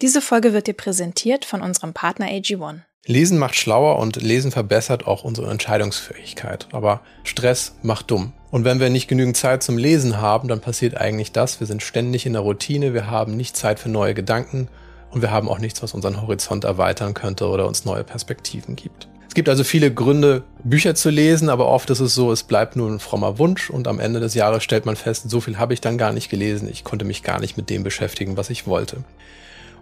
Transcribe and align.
Diese 0.00 0.20
Folge 0.20 0.52
wird 0.52 0.68
dir 0.68 0.74
präsentiert 0.74 1.44
von 1.44 1.60
unserem 1.60 1.92
Partner 1.92 2.26
AG1. 2.26 2.82
Lesen 3.06 3.36
macht 3.36 3.56
schlauer 3.56 3.98
und 3.98 4.14
Lesen 4.22 4.52
verbessert 4.52 5.08
auch 5.08 5.24
unsere 5.24 5.50
Entscheidungsfähigkeit. 5.50 6.68
Aber 6.70 7.00
Stress 7.24 7.74
macht 7.82 8.08
dumm. 8.12 8.32
Und 8.52 8.64
wenn 8.64 8.78
wir 8.78 8.90
nicht 8.90 9.08
genügend 9.08 9.36
Zeit 9.36 9.64
zum 9.64 9.76
Lesen 9.76 10.20
haben, 10.20 10.46
dann 10.46 10.60
passiert 10.60 10.96
eigentlich 10.96 11.32
das. 11.32 11.58
Wir 11.58 11.66
sind 11.66 11.82
ständig 11.82 12.26
in 12.26 12.34
der 12.34 12.42
Routine, 12.42 12.94
wir 12.94 13.10
haben 13.10 13.36
nicht 13.36 13.56
Zeit 13.56 13.80
für 13.80 13.88
neue 13.88 14.14
Gedanken 14.14 14.68
und 15.10 15.20
wir 15.20 15.32
haben 15.32 15.48
auch 15.48 15.58
nichts, 15.58 15.82
was 15.82 15.94
unseren 15.94 16.22
Horizont 16.22 16.62
erweitern 16.62 17.12
könnte 17.12 17.48
oder 17.48 17.66
uns 17.66 17.84
neue 17.84 18.04
Perspektiven 18.04 18.76
gibt. 18.76 19.08
Es 19.26 19.34
gibt 19.34 19.48
also 19.48 19.64
viele 19.64 19.92
Gründe, 19.92 20.44
Bücher 20.62 20.94
zu 20.94 21.10
lesen, 21.10 21.48
aber 21.48 21.66
oft 21.66 21.90
ist 21.90 21.98
es 21.98 22.14
so, 22.14 22.30
es 22.30 22.44
bleibt 22.44 22.76
nur 22.76 22.88
ein 22.88 23.00
frommer 23.00 23.38
Wunsch 23.38 23.68
und 23.68 23.88
am 23.88 23.98
Ende 23.98 24.20
des 24.20 24.34
Jahres 24.34 24.62
stellt 24.62 24.86
man 24.86 24.94
fest, 24.94 25.28
so 25.28 25.40
viel 25.40 25.58
habe 25.58 25.74
ich 25.74 25.80
dann 25.80 25.98
gar 25.98 26.12
nicht 26.12 26.30
gelesen, 26.30 26.68
ich 26.70 26.84
konnte 26.84 27.04
mich 27.04 27.24
gar 27.24 27.40
nicht 27.40 27.56
mit 27.56 27.68
dem 27.68 27.82
beschäftigen, 27.82 28.36
was 28.36 28.48
ich 28.48 28.68
wollte. 28.68 28.98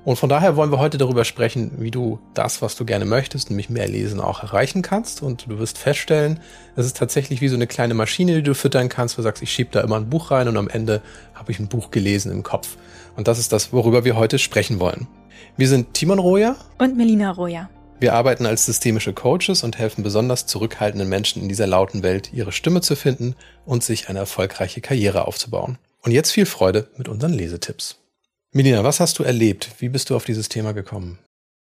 Und 0.07 0.15
von 0.15 0.29
daher 0.29 0.55
wollen 0.55 0.71
wir 0.71 0.79
heute 0.79 0.99
darüber 0.99 1.25
sprechen, 1.25 1.73
wie 1.79 1.91
du 1.91 2.21
das, 2.33 2.63
was 2.63 2.77
du 2.77 2.85
gerne 2.85 3.05
möchtest, 3.05 3.51
nämlich 3.51 3.71
mehr 3.71 3.89
lesen, 3.89 4.21
auch 4.21 4.41
erreichen 4.41 4.81
kannst. 4.81 5.21
Und 5.21 5.47
du 5.49 5.59
wirst 5.59 5.79
feststellen, 5.79 6.39
es 6.77 6.87
ist 6.87 6.97
tatsächlich 6.97 7.41
wie 7.41 7.49
so 7.49 7.57
eine 7.57 7.67
kleine 7.67 7.93
Maschine, 7.93 8.37
die 8.37 8.45
du 8.45 8.55
füttern 8.55 8.89
kannst. 8.89 9.19
Du 9.19 9.23
sagst, 9.23 9.43
ich 9.43 9.51
schiebe 9.51 9.71
da 9.73 9.81
immer 9.81 9.97
ein 9.97 10.09
Buch 10.09 10.31
rein 10.31 10.47
und 10.47 10.57
am 10.57 10.69
Ende 10.69 11.03
habe 11.35 11.51
ich 11.51 11.59
ein 11.59 11.67
Buch 11.67 11.91
gelesen 11.91 12.31
im 12.31 12.45
Kopf. 12.45 12.77
Und 13.17 13.27
das 13.27 13.41
ist 13.41 13.53
das, 13.53 13.73
worüber 13.73 14.05
wir 14.05 14.15
heute 14.15 14.39
sprechen 14.39 14.79
wollen. 14.79 15.09
Wir 15.57 15.67
sind 15.67 15.93
Timon 15.95 16.21
Roja 16.21 16.55
und 16.79 16.97
Melina 16.97 17.33
Roja. 17.33 17.69
Wir 17.99 18.15
arbeiten 18.15 18.47
als 18.47 18.65
systemische 18.65 19.13
Coaches 19.13 19.65
und 19.65 19.77
helfen 19.77 20.05
besonders 20.05 20.47
zurückhaltenden 20.47 21.09
Menschen 21.09 21.43
in 21.43 21.49
dieser 21.49 21.67
lauten 21.67 22.05
Welt, 22.05 22.33
ihre 22.33 22.53
Stimme 22.53 22.81
zu 22.81 22.95
finden 22.95 23.35
und 23.65 23.83
sich 23.83 24.09
eine 24.09 24.21
erfolgreiche 24.21 24.81
Karriere 24.81 25.27
aufzubauen. 25.27 25.79
Und 26.03 26.13
jetzt 26.13 26.31
viel 26.31 26.47
Freude 26.47 26.91
mit 26.97 27.09
unseren 27.09 27.33
Lesetipps. 27.33 28.06
Melina, 28.57 28.83
was 28.83 29.01
hast 29.01 29.19
du 29.19 29.23
erlebt? 29.23 29.69
Wie 29.81 29.91
bist 29.91 30.09
du 30.09 30.17
auf 30.17 30.25
dieses 30.25 30.49
Thema 30.49 30.73
gekommen? 30.73 31.19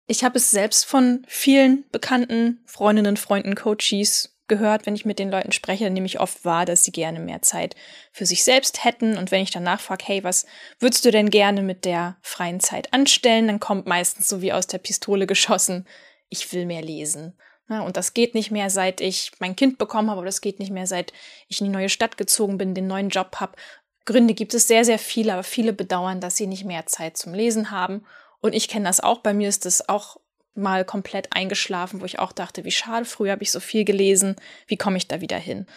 Ich 0.07 0.23
habe 0.23 0.39
es 0.39 0.49
selbst 0.49 0.87
von 0.87 1.23
vielen 1.27 1.85
bekannten 1.91 2.63
Freundinnen, 2.65 3.15
Freunden, 3.15 3.53
Coaches 3.53 4.35
gehört, 4.47 4.87
wenn 4.87 4.95
ich 4.95 5.05
mit 5.05 5.19
den 5.19 5.29
Leuten 5.29 5.51
spreche, 5.51 5.87
nehme 5.91 6.07
ich 6.07 6.19
oft 6.19 6.45
wahr, 6.45 6.65
dass 6.65 6.83
sie 6.83 6.91
gerne 6.91 7.19
mehr 7.19 7.43
Zeit 7.43 7.75
für 8.11 8.25
sich 8.25 8.43
selbst 8.43 8.83
hätten. 8.83 9.19
Und 9.19 9.29
wenn 9.29 9.43
ich 9.43 9.51
danach 9.51 9.79
frage, 9.79 10.03
hey, 10.07 10.23
was 10.23 10.47
würdest 10.79 11.05
du 11.05 11.11
denn 11.11 11.29
gerne 11.29 11.61
mit 11.61 11.85
der 11.85 12.17
freien 12.23 12.59
Zeit 12.59 12.91
anstellen, 12.91 13.45
dann 13.45 13.59
kommt 13.59 13.85
meistens 13.85 14.27
so 14.27 14.41
wie 14.41 14.51
aus 14.51 14.65
der 14.65 14.79
Pistole 14.79 15.27
geschossen, 15.27 15.85
ich 16.27 16.51
will 16.53 16.65
mehr 16.65 16.81
lesen. 16.81 17.37
und 17.67 17.97
das 17.97 18.15
geht 18.15 18.33
nicht 18.33 18.49
mehr, 18.49 18.71
seit 18.71 18.99
ich 18.99 19.31
mein 19.37 19.55
Kind 19.55 19.77
bekommen 19.77 20.09
habe, 20.09 20.21
aber 20.21 20.25
das 20.25 20.41
geht 20.41 20.57
nicht 20.57 20.71
mehr, 20.71 20.87
seit 20.87 21.13
ich 21.49 21.61
in 21.61 21.67
die 21.67 21.71
neue 21.71 21.89
Stadt 21.89 22.17
gezogen 22.17 22.57
bin, 22.57 22.73
den 22.73 22.87
neuen 22.87 23.09
Job 23.09 23.35
habe 23.35 23.53
Gründe 24.09 24.33
gibt 24.33 24.55
es 24.55 24.67
sehr, 24.67 24.83
sehr 24.85 24.97
viele, 24.97 25.33
aber 25.33 25.43
viele 25.43 25.71
bedauern, 25.71 26.19
dass 26.19 26.35
sie 26.35 26.47
nicht 26.47 26.65
mehr 26.65 26.87
Zeit 26.87 27.15
zum 27.15 27.35
Lesen 27.35 27.69
haben. 27.69 28.05
Und 28.41 28.53
ich 28.53 28.67
kenne 28.67 28.85
das 28.85 29.01
auch. 29.01 29.19
Bei 29.19 29.35
mir 29.35 29.47
ist 29.47 29.65
das 29.65 29.87
auch 29.87 30.17
mal 30.55 30.83
komplett 30.83 31.27
eingeschlafen, 31.31 32.01
wo 32.01 32.05
ich 32.05 32.17
auch 32.17 32.31
dachte, 32.31 32.65
wie 32.65 32.71
schade, 32.71 33.05
früher 33.05 33.33
habe 33.33 33.43
ich 33.43 33.51
so 33.51 33.59
viel 33.59 33.85
gelesen, 33.85 34.35
wie 34.65 34.77
komme 34.77 34.97
ich 34.97 35.07
da 35.07 35.21
wieder 35.21 35.37
hin? 35.37 35.67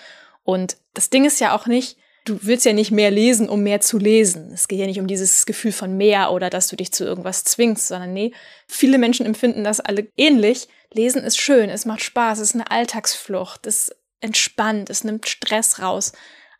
Und 0.45 0.79
das 0.95 1.11
Ding 1.11 1.27
ist 1.27 1.41
ja 1.41 1.55
auch 1.55 1.67
nicht, 1.67 1.99
du 2.25 2.39
willst 2.41 2.65
ja 2.65 2.73
nicht 2.73 2.91
mehr 2.91 3.11
lesen, 3.11 3.51
um 3.51 3.63
mehr 3.63 3.83
zu 3.83 3.99
lesen. 3.99 4.51
Es 4.51 4.67
geht 4.67 4.79
ja 4.79 4.87
nicht 4.87 4.99
um 4.99 5.07
dieses 5.07 5.45
Gefühl 5.45 5.73
von 5.73 5.99
mehr 5.99 6.33
oder 6.33 6.49
dass 6.49 6.69
du 6.69 6.77
dich 6.77 6.91
zu 6.91 7.05
irgendwas 7.05 7.45
zwingst, 7.45 7.89
sondern 7.89 8.15
nee, 8.15 8.33
viele 8.67 8.97
Menschen 8.97 9.27
empfinden 9.27 9.63
das 9.63 9.79
alle 9.79 10.09
ähnlich. 10.17 10.69
Lesen 10.91 11.23
ist 11.23 11.37
schön, 11.37 11.69
es 11.69 11.85
macht 11.85 12.03
Spaß, 12.03 12.39
es 12.39 12.49
ist 12.49 12.55
eine 12.55 12.71
Alltagsflucht, 12.71 13.67
es 13.67 13.95
entspannt, 14.21 14.89
es 14.89 15.05
nimmt 15.05 15.29
Stress 15.29 15.81
raus. 15.81 16.13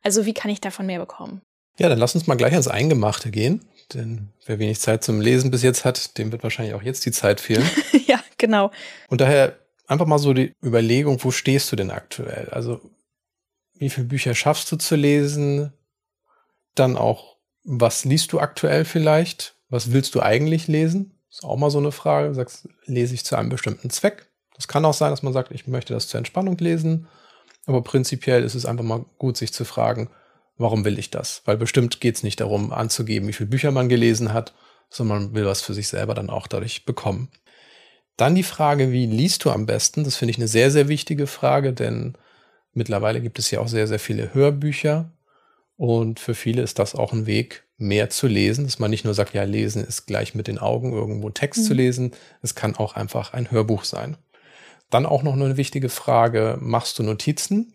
Also 0.03 0.27
wie 0.27 0.35
kann 0.35 0.51
ich 0.51 0.61
davon 0.61 0.85
mehr 0.85 0.99
bekommen? 0.99 1.41
Ja, 1.83 1.89
dann 1.89 1.99
lass 1.99 2.15
uns 2.15 2.29
mal 2.29 2.37
gleich 2.37 2.53
ans 2.53 2.69
Eingemachte 2.69 3.33
gehen. 3.33 3.61
Denn 3.93 4.29
wer 4.47 4.61
wenig 4.61 4.79
Zeit 4.79 5.03
zum 5.03 5.21
Lesen 5.21 5.51
bis 5.51 5.65
jetzt 5.65 5.85
hat, 5.85 6.17
dem 6.17 6.31
wird 6.31 6.45
wahrscheinlich 6.45 6.77
auch 6.77 6.83
jetzt 6.83 7.05
die 7.05 7.11
Zeit 7.11 7.41
fehlen. 7.41 7.69
ja, 8.07 8.21
genau. 8.39 8.71
Und 9.09 9.21
daher 9.21 9.59
einfach 9.89 10.07
mal 10.07 10.21
so 10.21 10.33
die 10.33 10.55
Überlegung, 10.63 11.19
wo 11.25 11.33
stehst 11.33 11.73
du 11.73 11.77
denn 11.77 11.91
aktuell? 11.91 12.49
Also, 12.51 12.81
wie 13.75 13.91
viele 13.91 14.07
Bücher 14.07 14.33
schaffst 14.37 14.71
du 14.71 14.77
zu 14.77 14.95
lesen? 14.95 15.73
Dann 16.77 16.97
auch, 16.97 17.39
was 17.65 18.05
liest 18.05 18.33
du 18.33 18.39
aktuell 18.39 18.85
vielleicht? 18.85 19.57
Was 19.69 19.91
willst 19.91 20.15
du 20.15 20.21
eigentlich 20.21 20.69
lesen? 20.69 21.19
Ist 21.33 21.43
auch 21.43 21.57
mal 21.57 21.71
so 21.71 21.79
eine 21.79 21.91
Frage. 21.91 22.29
Du 22.29 22.35
sagst, 22.35 22.69
lese 22.85 23.15
ich 23.15 23.25
zu 23.25 23.35
einem 23.35 23.49
bestimmten 23.49 23.91
Zweck? 23.91 24.31
Das 24.55 24.69
kann 24.69 24.85
auch 24.85 24.95
sein, 24.95 25.11
dass 25.11 25.25
man 25.25 25.33
sagt, 25.33 25.51
ich 25.51 25.67
möchte 25.67 25.95
das 25.95 26.07
zur 26.07 26.19
Entspannung 26.19 26.57
lesen. 26.59 27.09
Aber 27.67 27.83
prinzipiell 27.83 28.45
ist 28.45 28.55
es 28.55 28.67
einfach 28.67 28.85
mal 28.85 29.05
gut, 29.19 29.37
sich 29.37 29.53
zu 29.53 29.65
fragen, 29.65 30.09
warum 30.57 30.85
will 30.85 30.99
ich 30.99 31.11
das? 31.11 31.43
Weil 31.45 31.57
bestimmt 31.57 32.01
geht 32.01 32.17
es 32.17 32.23
nicht 32.23 32.41
darum, 32.41 32.73
anzugeben, 32.73 33.29
wie 33.29 33.33
viele 33.33 33.51
Bücher 33.51 33.71
man 33.71 33.89
gelesen 33.89 34.33
hat, 34.33 34.55
sondern 34.89 35.25
man 35.25 35.35
will 35.35 35.47
was 35.47 35.63
für 35.63 35.75
sich 35.75 35.89
selber 35.89 36.15
dann 36.15 36.31
auch 36.31 36.47
dadurch 36.47 36.85
bekommen. 36.85 37.31
Dann 38.17 38.35
die 38.35 38.43
Frage, 38.43 38.93
wie 38.93 39.07
liest 39.07 39.45
du 39.45 39.51
am 39.51 39.67
besten? 39.67 40.05
Das 40.05 40.17
finde 40.17 40.31
ich 40.31 40.39
eine 40.39 40.49
sehr, 40.49 40.71
sehr 40.71 40.89
wichtige 40.89 41.27
Frage, 41.27 41.73
denn 41.73 42.15
mittlerweile 42.75 43.21
gibt 43.21 43.39
es 43.39 43.51
ja 43.51 43.61
auch 43.61 43.69
sehr, 43.69 43.87
sehr 43.87 43.99
viele 43.99 44.35
Hörbücher. 44.35 45.11
Und 45.77 46.21
für 46.21 46.35
viele 46.35 46.63
ist 46.63 46.79
das 46.79 46.95
auch 46.95 47.13
ein 47.13 47.27
Weg, 47.27 47.65
mehr 47.79 48.11
zu 48.11 48.29
lesen, 48.29 48.65
dass 48.65 48.79
man 48.79 48.91
nicht 48.91 49.05
nur 49.05 49.15
sagt, 49.15 49.35
ja, 49.35 49.43
lesen 49.43 49.85
ist 49.85 50.07
gleich 50.07 50.35
mit 50.35 50.47
den 50.47 50.59
Augen 50.59 50.93
irgendwo 50.93 51.31
Text 51.31 51.63
mhm. 51.63 51.67
zu 51.67 51.75
lesen. 51.75 52.13
Es 52.41 52.55
kann 52.55 52.77
auch 52.77 52.95
einfach 52.95 53.33
ein 53.33 53.51
Hörbuch 53.51 53.85
sein. 53.85 54.17
Dann 54.91 55.07
auch 55.07 55.23
noch 55.23 55.33
eine 55.33 55.57
wichtige 55.57 55.89
Frage, 55.89 56.59
machst 56.61 56.99
du 56.99 57.03
Notizen? 57.03 57.75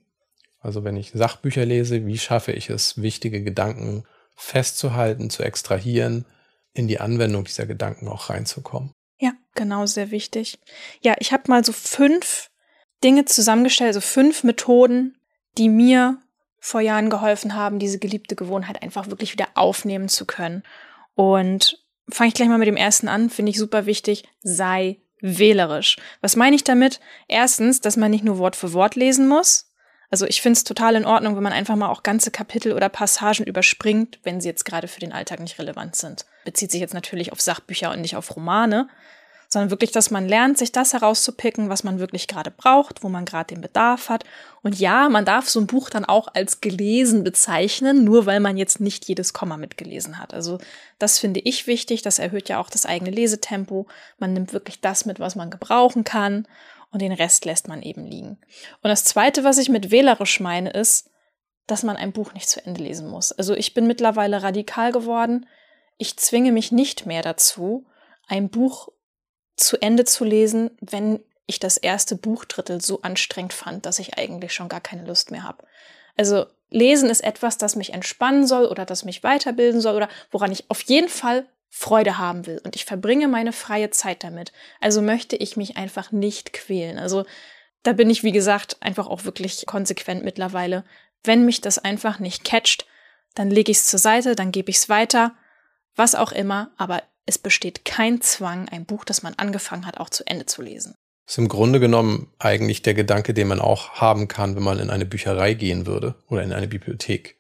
Also 0.68 0.84
wenn 0.84 0.98
ich 0.98 1.12
Sachbücher 1.14 1.66
lese, 1.66 2.06
wie 2.08 2.18
schaffe 2.18 2.52
ich 2.52 2.70
es, 2.70 3.02
wichtige 3.02 3.42
Gedanken 3.42 4.04
festzuhalten, 4.36 5.30
zu 5.30 5.42
extrahieren, 5.42 6.26
in 6.74 6.90
die 6.90 7.00
Anwendung 7.00 7.46
dieser 7.46 7.66
Gedanken 7.66 8.10
auch 8.10 8.30
reinzukommen. 8.30 8.92
Ja, 9.18 9.32
genau, 9.56 9.86
sehr 9.86 10.12
wichtig. 10.12 10.60
Ja, 11.00 11.16
ich 11.20 11.32
habe 11.32 11.44
mal 11.48 11.64
so 11.64 11.72
fünf 11.72 12.50
Dinge 13.02 13.24
zusammengestellt, 13.24 13.94
so 13.94 14.02
fünf 14.02 14.44
Methoden, 14.44 15.18
die 15.58 15.70
mir 15.70 16.20
vor 16.60 16.82
Jahren 16.82 17.10
geholfen 17.10 17.56
haben, 17.56 17.80
diese 17.80 17.98
geliebte 17.98 18.36
Gewohnheit 18.36 18.84
einfach 18.84 19.10
wirklich 19.10 19.32
wieder 19.32 19.48
aufnehmen 19.54 20.10
zu 20.10 20.26
können. 20.26 20.64
Und 21.16 21.82
fange 22.10 22.28
ich 22.28 22.34
gleich 22.34 22.50
mal 22.50 22.58
mit 22.58 22.68
dem 22.68 22.76
ersten 22.76 23.08
an, 23.08 23.30
finde 23.30 23.52
ich 23.52 23.58
super 23.58 23.86
wichtig, 23.86 24.26
sei 24.42 24.98
wählerisch. 25.22 25.96
Was 26.20 26.36
meine 26.36 26.58
ich 26.58 26.66
damit? 26.66 27.00
Erstens, 27.30 27.80
dass 27.80 27.96
man 27.96 28.12
nicht 28.12 28.26
nur 28.26 28.38
Wort 28.38 28.58
für 28.58 28.74
Wort 28.74 28.96
lesen 28.96 29.30
muss, 29.30 29.67
also 30.10 30.26
ich 30.26 30.42
finde 30.42 30.58
es 30.58 30.64
total 30.64 30.96
in 30.96 31.06
Ordnung, 31.06 31.36
wenn 31.36 31.44
man 31.44 31.54
einfach 31.54 31.76
mal 31.76 31.90
auch 31.90 32.04
ganze 32.04 32.32
Kapitel 32.32 32.74
oder 32.74 32.90
Passagen 32.90 33.46
überspringt, 33.46 34.20
wenn 34.24 34.40
sie 34.40 34.48
jetzt 34.48 34.64
gerade 34.64 34.88
für 34.88 35.02
den 35.02 35.12
Alltag 35.12 35.40
nicht 35.40 35.60
relevant 35.60 35.96
sind. 35.96 36.26
Bezieht 36.46 36.72
sich 36.72 36.80
jetzt 36.80 36.94
natürlich 36.94 37.32
auf 37.34 37.42
Sachbücher 37.42 37.92
und 37.92 38.02
nicht 38.02 38.16
auf 38.16 38.36
Romane, 38.36 38.88
sondern 39.50 39.70
wirklich, 39.70 39.92
dass 39.92 40.12
man 40.12 40.28
lernt, 40.28 40.58
sich 40.58 40.72
das 40.72 40.94
herauszupicken, 40.94 41.70
was 41.70 41.84
man 41.84 42.00
wirklich 42.00 42.28
gerade 42.28 42.52
braucht, 42.52 43.04
wo 43.04 43.10
man 43.10 43.26
gerade 43.26 43.54
den 43.54 43.62
Bedarf 43.62 44.10
hat. 44.10 44.24
Und 44.62 44.78
ja, 44.80 45.08
man 45.10 45.26
darf 45.26 45.50
so 45.50 45.60
ein 45.60 45.68
Buch 45.68 45.90
dann 45.90 46.06
auch 46.06 46.28
als 46.34 46.60
gelesen 46.60 47.24
bezeichnen, 47.24 48.04
nur 48.04 48.26
weil 48.26 48.40
man 48.40 48.58
jetzt 48.58 48.80
nicht 48.80 49.06
jedes 49.06 49.34
Komma 49.34 49.58
mitgelesen 49.58 50.20
hat. 50.20 50.34
Also 50.34 50.58
das 51.00 51.20
finde 51.20 51.40
ich 51.42 51.68
wichtig, 51.68 52.02
das 52.02 52.20
erhöht 52.20 52.50
ja 52.50 52.60
auch 52.60 52.70
das 52.70 52.86
eigene 52.86 53.12
Lesetempo. 53.12 53.88
Man 54.20 54.34
nimmt 54.34 54.54
wirklich 54.54 54.82
das 54.82 55.06
mit, 55.06 55.20
was 55.20 55.36
man 55.36 55.50
gebrauchen 55.50 56.04
kann 56.04 56.46
und 56.92 57.02
den 57.02 57.12
Rest 57.12 57.46
lässt 57.46 57.68
man 57.68 57.82
eben 57.82 58.06
liegen. 58.06 58.38
Und 58.82 58.90
das 58.90 59.04
Zweite, 59.04 59.44
was 59.44 59.58
ich 59.58 59.70
mit 59.70 59.92
wählerisch 59.92 60.40
meine, 60.40 60.70
ist, 60.72 61.10
dass 61.68 61.84
man 61.84 61.98
ein 61.98 62.14
Buch 62.14 62.34
nicht 62.34 62.50
zu 62.50 62.66
Ende 62.66 62.82
lesen 62.82 63.10
muss. 63.10 63.32
Also 63.34 63.54
ich 63.54 63.74
bin 63.74 63.88
mittlerweile 63.88 64.42
radikal 64.42 64.92
geworden. 64.92 65.46
Ich 65.98 66.18
zwinge 66.18 66.52
mich 66.52 66.72
nicht 66.72 67.06
mehr 67.06 67.22
dazu, 67.22 67.86
ein 68.28 68.50
Buch 68.50 68.90
zu 69.58 69.82
Ende 69.82 70.06
zu 70.06 70.24
lesen, 70.24 70.72
wenn 70.80 71.20
ich 71.46 71.60
das 71.60 71.78
erste 71.78 72.16
Buchdrittel 72.16 72.82
so 72.82 73.02
anstrengend 73.02 73.54
fand, 73.54 73.86
dass 73.86 74.00
ich 74.00 74.18
eigentlich 74.18 74.54
schon 74.54 74.70
gar 74.70 74.82
keine 74.82 75.06
Lust 75.06 75.32
mehr 75.32 75.44
habe. 75.44 75.66
Also 76.16 76.46
Lesen 76.70 77.10
ist 77.10 77.24
etwas, 77.24 77.58
das 77.58 77.76
mich 77.76 77.94
entspannen 77.94 78.46
soll 78.46 78.66
oder 78.66 78.86
das 78.86 79.06
mich 79.06 79.24
weiterbilden 79.24 79.80
soll 79.80 79.96
oder 79.96 80.10
woran 80.32 80.52
ich 80.52 80.70
auf 80.70 80.82
jeden 80.82 81.10
Fall 81.10 81.46
Freude 81.70 82.18
haben 82.18 82.46
will 82.46 82.62
und 82.64 82.76
ich 82.76 82.86
verbringe 82.86 83.28
meine 83.28 83.54
freie 83.54 83.90
Zeit 83.90 84.24
damit. 84.24 84.52
Also 84.82 85.02
möchte 85.02 85.36
ich 85.36 85.58
mich 85.58 85.78
einfach 85.78 86.12
nicht 86.12 86.54
quälen. 86.54 86.98
Also 86.98 87.26
da 87.84 87.94
bin 87.94 88.10
ich, 88.10 88.24
wie 88.24 88.32
gesagt, 88.32 88.78
einfach 88.80 89.08
auch 89.08 89.26
wirklich 89.26 89.66
konsequent 89.66 90.24
mittlerweile. 90.24 90.84
Wenn 91.24 91.46
mich 91.46 91.62
das 91.62 91.80
einfach 91.80 92.20
nicht 92.20 92.44
catcht, 92.44 92.86
dann 93.36 93.52
lege 93.52 93.72
ich 93.72 93.78
es 93.78 93.86
zur 93.86 94.00
Seite, 94.00 94.36
dann 94.36 94.52
gebe 94.52 94.70
ich 94.70 94.78
es 94.78 94.90
weiter, 94.90 95.36
was 95.96 96.16
auch 96.16 96.32
immer, 96.32 96.72
aber 96.78 97.04
es 97.26 97.38
besteht 97.38 97.86
kein 97.86 98.22
Zwang, 98.22 98.70
ein 98.70 98.86
Buch, 98.86 99.04
das 99.04 99.22
man 99.22 99.36
angefangen 99.36 99.86
hat, 99.86 100.00
auch 100.00 100.10
zu 100.10 100.26
Ende 100.26 100.46
zu 100.46 100.62
lesen. 100.62 100.96
Das 101.26 101.34
ist 101.34 101.40
im 101.40 101.50
Grunde 101.50 101.80
genommen 101.80 102.32
eigentlich 102.40 102.82
der 102.84 102.94
Gedanke, 102.94 103.34
den 103.34 103.50
man 103.50 103.60
auch 103.60 103.96
haben 103.96 104.28
kann, 104.28 104.56
wenn 104.56 104.64
man 104.64 104.80
in 104.80 104.90
eine 104.90 105.06
Bücherei 105.06 105.54
gehen 105.54 105.86
würde 105.86 106.16
oder 106.30 106.42
in 106.42 106.54
eine 106.54 106.70
Bibliothek. 106.70 107.37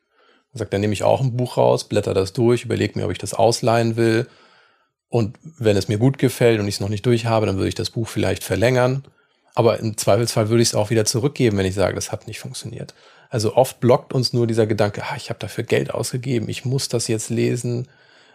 Sagt, 0.57 0.73
dann 0.73 0.81
nehme 0.81 0.93
ich 0.93 1.03
auch 1.03 1.21
ein 1.21 1.37
Buch 1.37 1.57
raus, 1.57 1.87
blätter 1.87 2.13
das 2.13 2.33
durch, 2.33 2.63
überlege 2.63 2.97
mir, 2.97 3.05
ob 3.05 3.11
ich 3.11 3.17
das 3.17 3.33
ausleihen 3.33 3.95
will. 3.95 4.27
Und 5.09 5.37
wenn 5.57 5.77
es 5.77 5.87
mir 5.87 5.97
gut 5.97 6.17
gefällt 6.17 6.59
und 6.59 6.67
ich 6.67 6.75
es 6.75 6.81
noch 6.81 6.89
nicht 6.89 7.05
durch 7.05 7.25
habe, 7.25 7.45
dann 7.45 7.55
würde 7.57 7.69
ich 7.69 7.75
das 7.75 7.89
Buch 7.89 8.07
vielleicht 8.07 8.43
verlängern. 8.43 9.03
Aber 9.55 9.79
im 9.79 9.97
Zweifelsfall 9.97 10.49
würde 10.49 10.61
ich 10.61 10.69
es 10.69 10.75
auch 10.75 10.89
wieder 10.89 11.05
zurückgeben, 11.05 11.57
wenn 11.57 11.65
ich 11.65 11.73
sage, 11.73 11.95
das 11.95 12.11
hat 12.11 12.27
nicht 12.27 12.39
funktioniert. 12.39 12.93
Also 13.29 13.55
oft 13.55 13.79
blockt 13.79 14.13
uns 14.13 14.33
nur 14.33 14.47
dieser 14.47 14.67
Gedanke, 14.67 15.03
ah, 15.03 15.15
ich 15.17 15.29
habe 15.29 15.39
dafür 15.39 15.63
Geld 15.63 15.93
ausgegeben, 15.93 16.49
ich 16.49 16.65
muss 16.65 16.89
das 16.89 17.07
jetzt 17.07 17.29
lesen. 17.29 17.87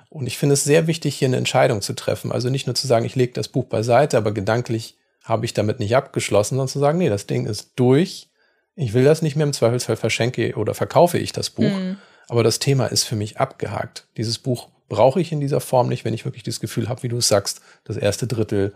Und 0.08 0.26
ich 0.26 0.36
finde 0.36 0.54
es 0.54 0.64
sehr 0.64 0.86
wichtig, 0.86 1.14
hier 1.14 1.28
eine 1.28 1.36
Entscheidung 1.36 1.80
zu 1.80 1.94
treffen. 1.94 2.32
Also 2.32 2.50
nicht 2.50 2.66
nur 2.66 2.74
zu 2.74 2.86
sagen, 2.86 3.06
ich 3.06 3.16
lege 3.16 3.32
das 3.32 3.48
Buch 3.48 3.64
beiseite, 3.64 4.16
aber 4.16 4.32
gedanklich 4.32 4.96
habe 5.24 5.44
ich 5.44 5.54
damit 5.54 5.78
nicht 5.78 5.96
abgeschlossen, 5.96 6.56
sondern 6.56 6.68
zu 6.68 6.80
sagen, 6.80 6.98
nee, 6.98 7.08
das 7.08 7.26
Ding 7.26 7.46
ist 7.46 7.72
durch. 7.76 8.28
Ich 8.74 8.92
will 8.92 9.04
das 9.04 9.22
nicht 9.22 9.36
mehr 9.36 9.46
im 9.46 9.52
Zweifelsfall 9.52 9.96
verschenke 9.96 10.54
oder 10.56 10.74
verkaufe 10.74 11.18
ich 11.18 11.32
das 11.32 11.50
Buch. 11.50 11.64
Mhm. 11.64 11.98
Aber 12.28 12.42
das 12.42 12.58
Thema 12.58 12.86
ist 12.86 13.04
für 13.04 13.16
mich 13.16 13.38
abgehakt. 13.38 14.06
Dieses 14.16 14.38
Buch 14.38 14.68
brauche 14.88 15.20
ich 15.20 15.32
in 15.32 15.40
dieser 15.40 15.60
Form 15.60 15.88
nicht, 15.88 16.04
wenn 16.04 16.14
ich 16.14 16.24
wirklich 16.24 16.42
das 16.42 16.60
Gefühl 16.60 16.88
habe, 16.88 17.02
wie 17.02 17.08
du 17.08 17.18
es 17.18 17.28
sagst, 17.28 17.60
das 17.84 17.96
erste 17.96 18.26
Drittel 18.26 18.74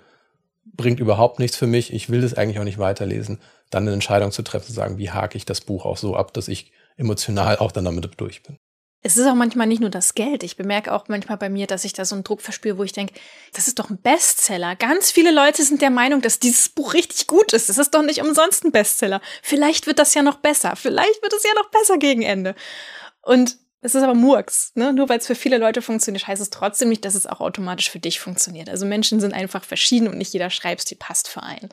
bringt 0.65 1.01
überhaupt 1.01 1.39
nichts 1.39 1.57
für 1.57 1.67
mich. 1.67 1.93
Ich 1.93 2.11
will 2.11 2.21
das 2.21 2.35
eigentlich 2.35 2.59
auch 2.59 2.65
nicht 2.65 2.79
weiterlesen. 2.79 3.39
Dann 3.71 3.85
eine 3.85 3.93
Entscheidung 3.93 4.33
zu 4.33 4.43
treffen, 4.43 4.67
zu 4.67 4.73
sagen, 4.73 4.99
wie 4.99 5.11
hake 5.11 5.37
ich 5.37 5.45
das 5.45 5.61
Buch 5.61 5.85
auch 5.85 5.97
so 5.97 6.17
ab, 6.17 6.33
dass 6.33 6.49
ich 6.49 6.73
emotional 6.97 7.59
auch 7.59 7.73
dann 7.73 7.85
damit 7.85 8.09
durch 8.17 8.43
bin. 8.43 8.59
Es 9.03 9.17
ist 9.17 9.27
auch 9.27 9.35
manchmal 9.35 9.69
nicht 9.69 9.81
nur 9.81 9.91
das 9.91 10.15
Geld. 10.15 10.43
Ich 10.43 10.57
bemerke 10.57 10.93
auch 10.93 11.07
manchmal 11.07 11.39
bei 11.39 11.49
mir, 11.49 11.69
dass 11.69 11.85
ich 11.85 11.93
da 11.93 12.05
so 12.05 12.17
einen 12.17 12.25
Druck 12.25 12.41
verspüre, 12.41 12.77
wo 12.77 12.83
ich 12.83 12.93
denke, 12.93 13.15
das 13.53 13.69
ist 13.69 13.79
doch 13.79 13.89
ein 13.89 13.99
Bestseller. 13.99 14.75
Ganz 14.75 15.13
viele 15.13 15.31
Leute 15.31 15.63
sind 15.63 15.81
der 15.81 15.91
Meinung, 15.91 16.23
dass 16.23 16.41
dieses 16.41 16.69
Buch 16.69 16.93
richtig 16.93 17.29
gut 17.29 17.53
ist. 17.53 17.69
Das 17.69 17.79
ist 17.79 17.95
doch 17.95 18.03
nicht 18.03 18.21
umsonst 18.21 18.65
ein 18.65 18.73
Bestseller. 18.73 19.21
Vielleicht 19.43 19.87
wird 19.87 20.01
das 20.01 20.15
ja 20.15 20.23
noch 20.23 20.39
besser. 20.39 20.75
Vielleicht 20.75 21.23
wird 21.23 21.33
es 21.33 21.45
ja 21.45 21.55
noch 21.55 21.71
besser 21.71 21.99
gegen 21.99 22.23
Ende. 22.23 22.57
Und 23.27 23.59
es 23.81 23.95
ist 23.95 24.03
aber 24.03 24.15
Murks. 24.15 24.73
Ne? 24.75 24.93
Nur 24.93 25.09
weil 25.09 25.19
es 25.19 25.27
für 25.27 25.35
viele 25.35 25.59
Leute 25.59 25.83
funktioniert, 25.83 26.27
heißt 26.27 26.41
es 26.41 26.51
trotzdem 26.51 26.89
nicht, 26.89 27.05
dass 27.05 27.15
es 27.15 27.27
auch 27.27 27.41
automatisch 27.41 27.91
für 27.91 27.99
dich 27.99 28.21
funktioniert. 28.21 28.71
Also 28.71 28.87
Menschen 28.87 29.21
sind 29.21 29.35
einfach 29.35 29.65
verschieden 29.65 30.09
und 30.09 30.17
nicht 30.17 30.33
jeder 30.33 30.51
Schreibstil 30.51 30.97
passt 30.99 31.29
für 31.29 31.43
einen 31.43 31.69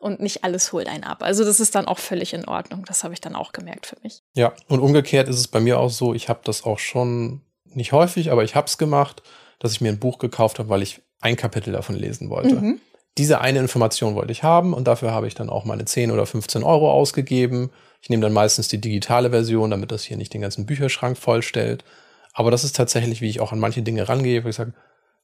und 0.00 0.20
nicht 0.20 0.44
alles 0.44 0.72
holt 0.72 0.88
einen 0.88 1.04
ab. 1.04 1.22
Also 1.22 1.44
das 1.44 1.60
ist 1.60 1.74
dann 1.74 1.86
auch 1.86 1.98
völlig 1.98 2.34
in 2.34 2.46
Ordnung. 2.46 2.84
Das 2.86 3.04
habe 3.04 3.14
ich 3.14 3.20
dann 3.20 3.34
auch 3.34 3.52
gemerkt 3.52 3.86
für 3.86 3.96
mich. 4.02 4.22
Ja, 4.34 4.52
und 4.68 4.80
umgekehrt 4.80 5.28
ist 5.28 5.38
es 5.38 5.48
bei 5.48 5.60
mir 5.60 5.80
auch 5.80 5.90
so, 5.90 6.14
ich 6.14 6.28
habe 6.28 6.40
das 6.44 6.64
auch 6.64 6.78
schon 6.78 7.42
nicht 7.64 7.92
häufig, 7.92 8.30
aber 8.30 8.44
ich 8.44 8.54
habe 8.54 8.66
es 8.66 8.78
gemacht, 8.78 9.22
dass 9.58 9.72
ich 9.72 9.80
mir 9.80 9.88
ein 9.88 9.98
Buch 9.98 10.18
gekauft 10.18 10.58
habe, 10.58 10.68
weil 10.68 10.82
ich 10.82 11.02
ein 11.20 11.36
Kapitel 11.36 11.72
davon 11.72 11.96
lesen 11.96 12.30
wollte. 12.30 12.56
Mhm. 12.56 12.80
Diese 13.18 13.40
eine 13.40 13.58
Information 13.58 14.14
wollte 14.14 14.32
ich 14.32 14.42
haben 14.42 14.74
und 14.74 14.86
dafür 14.86 15.10
habe 15.10 15.26
ich 15.26 15.34
dann 15.34 15.48
auch 15.48 15.64
meine 15.64 15.84
10 15.84 16.10
oder 16.10 16.26
15 16.26 16.62
Euro 16.62 16.90
ausgegeben. 16.90 17.70
Ich 18.06 18.10
nehme 18.10 18.22
dann 18.22 18.32
meistens 18.32 18.68
die 18.68 18.80
digitale 18.80 19.30
Version, 19.30 19.72
damit 19.72 19.90
das 19.90 20.04
hier 20.04 20.16
nicht 20.16 20.32
den 20.32 20.40
ganzen 20.40 20.64
Bücherschrank 20.64 21.18
vollstellt. 21.18 21.82
Aber 22.34 22.52
das 22.52 22.62
ist 22.62 22.76
tatsächlich, 22.76 23.20
wie 23.20 23.28
ich 23.28 23.40
auch 23.40 23.50
an 23.50 23.58
manche 23.58 23.82
Dinge 23.82 24.08
rangehe, 24.08 24.44
wo 24.44 24.48
ich 24.48 24.54
sage, 24.54 24.74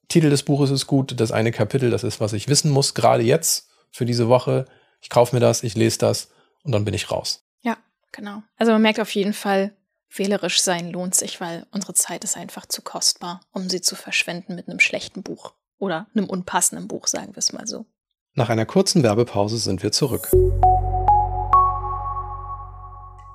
Titel 0.08 0.31
des 0.31 0.43
Buches 0.43 0.73
ist 0.73 0.88
gut, 0.88 1.20
das 1.20 1.31
eine 1.31 1.52
Kapitel, 1.52 1.90
das 1.90 2.02
ist, 2.02 2.20
was 2.20 2.32
ich 2.32 2.49
wissen 2.49 2.73
muss, 2.73 2.94
gerade 2.94 3.23
jetzt 3.23 3.69
für 3.93 4.05
diese 4.05 4.26
Woche. 4.26 4.64
Ich 5.00 5.11
kaufe 5.11 5.37
mir 5.37 5.38
das, 5.38 5.62
ich 5.62 5.76
lese 5.76 5.99
das 5.99 6.31
und 6.64 6.73
dann 6.73 6.84
bin 6.84 6.93
ich 6.93 7.12
raus. 7.12 7.44
Ja, 7.61 7.76
genau. 8.11 8.43
Also 8.56 8.73
man 8.73 8.82
merkt 8.82 8.99
auf 8.99 9.14
jeden 9.14 9.32
Fall, 9.32 9.76
wählerisch 10.12 10.61
sein 10.61 10.90
lohnt 10.90 11.14
sich, 11.14 11.40
weil 11.40 11.67
unsere 11.70 11.94
Zeit 11.94 12.25
ist 12.25 12.37
einfach 12.37 12.67
zu 12.67 12.82
kostbar, 12.82 13.43
um 13.52 13.70
sie 13.70 13.81
zu 13.81 13.94
verschwenden 13.94 14.56
mit 14.56 14.69
einem 14.69 14.81
schlechten 14.81 15.23
Buch 15.23 15.52
oder 15.79 16.08
einem 16.17 16.29
unpassenden 16.29 16.88
Buch, 16.88 17.06
sagen 17.06 17.37
wir 17.37 17.38
es 17.38 17.52
mal 17.52 17.69
so. 17.69 17.87
Nach 18.34 18.49
einer 18.49 18.67
kurzen 18.67 19.05
Werbepause 19.05 19.58
sind 19.58 19.84
wir 19.84 19.93
zurück. 19.93 20.29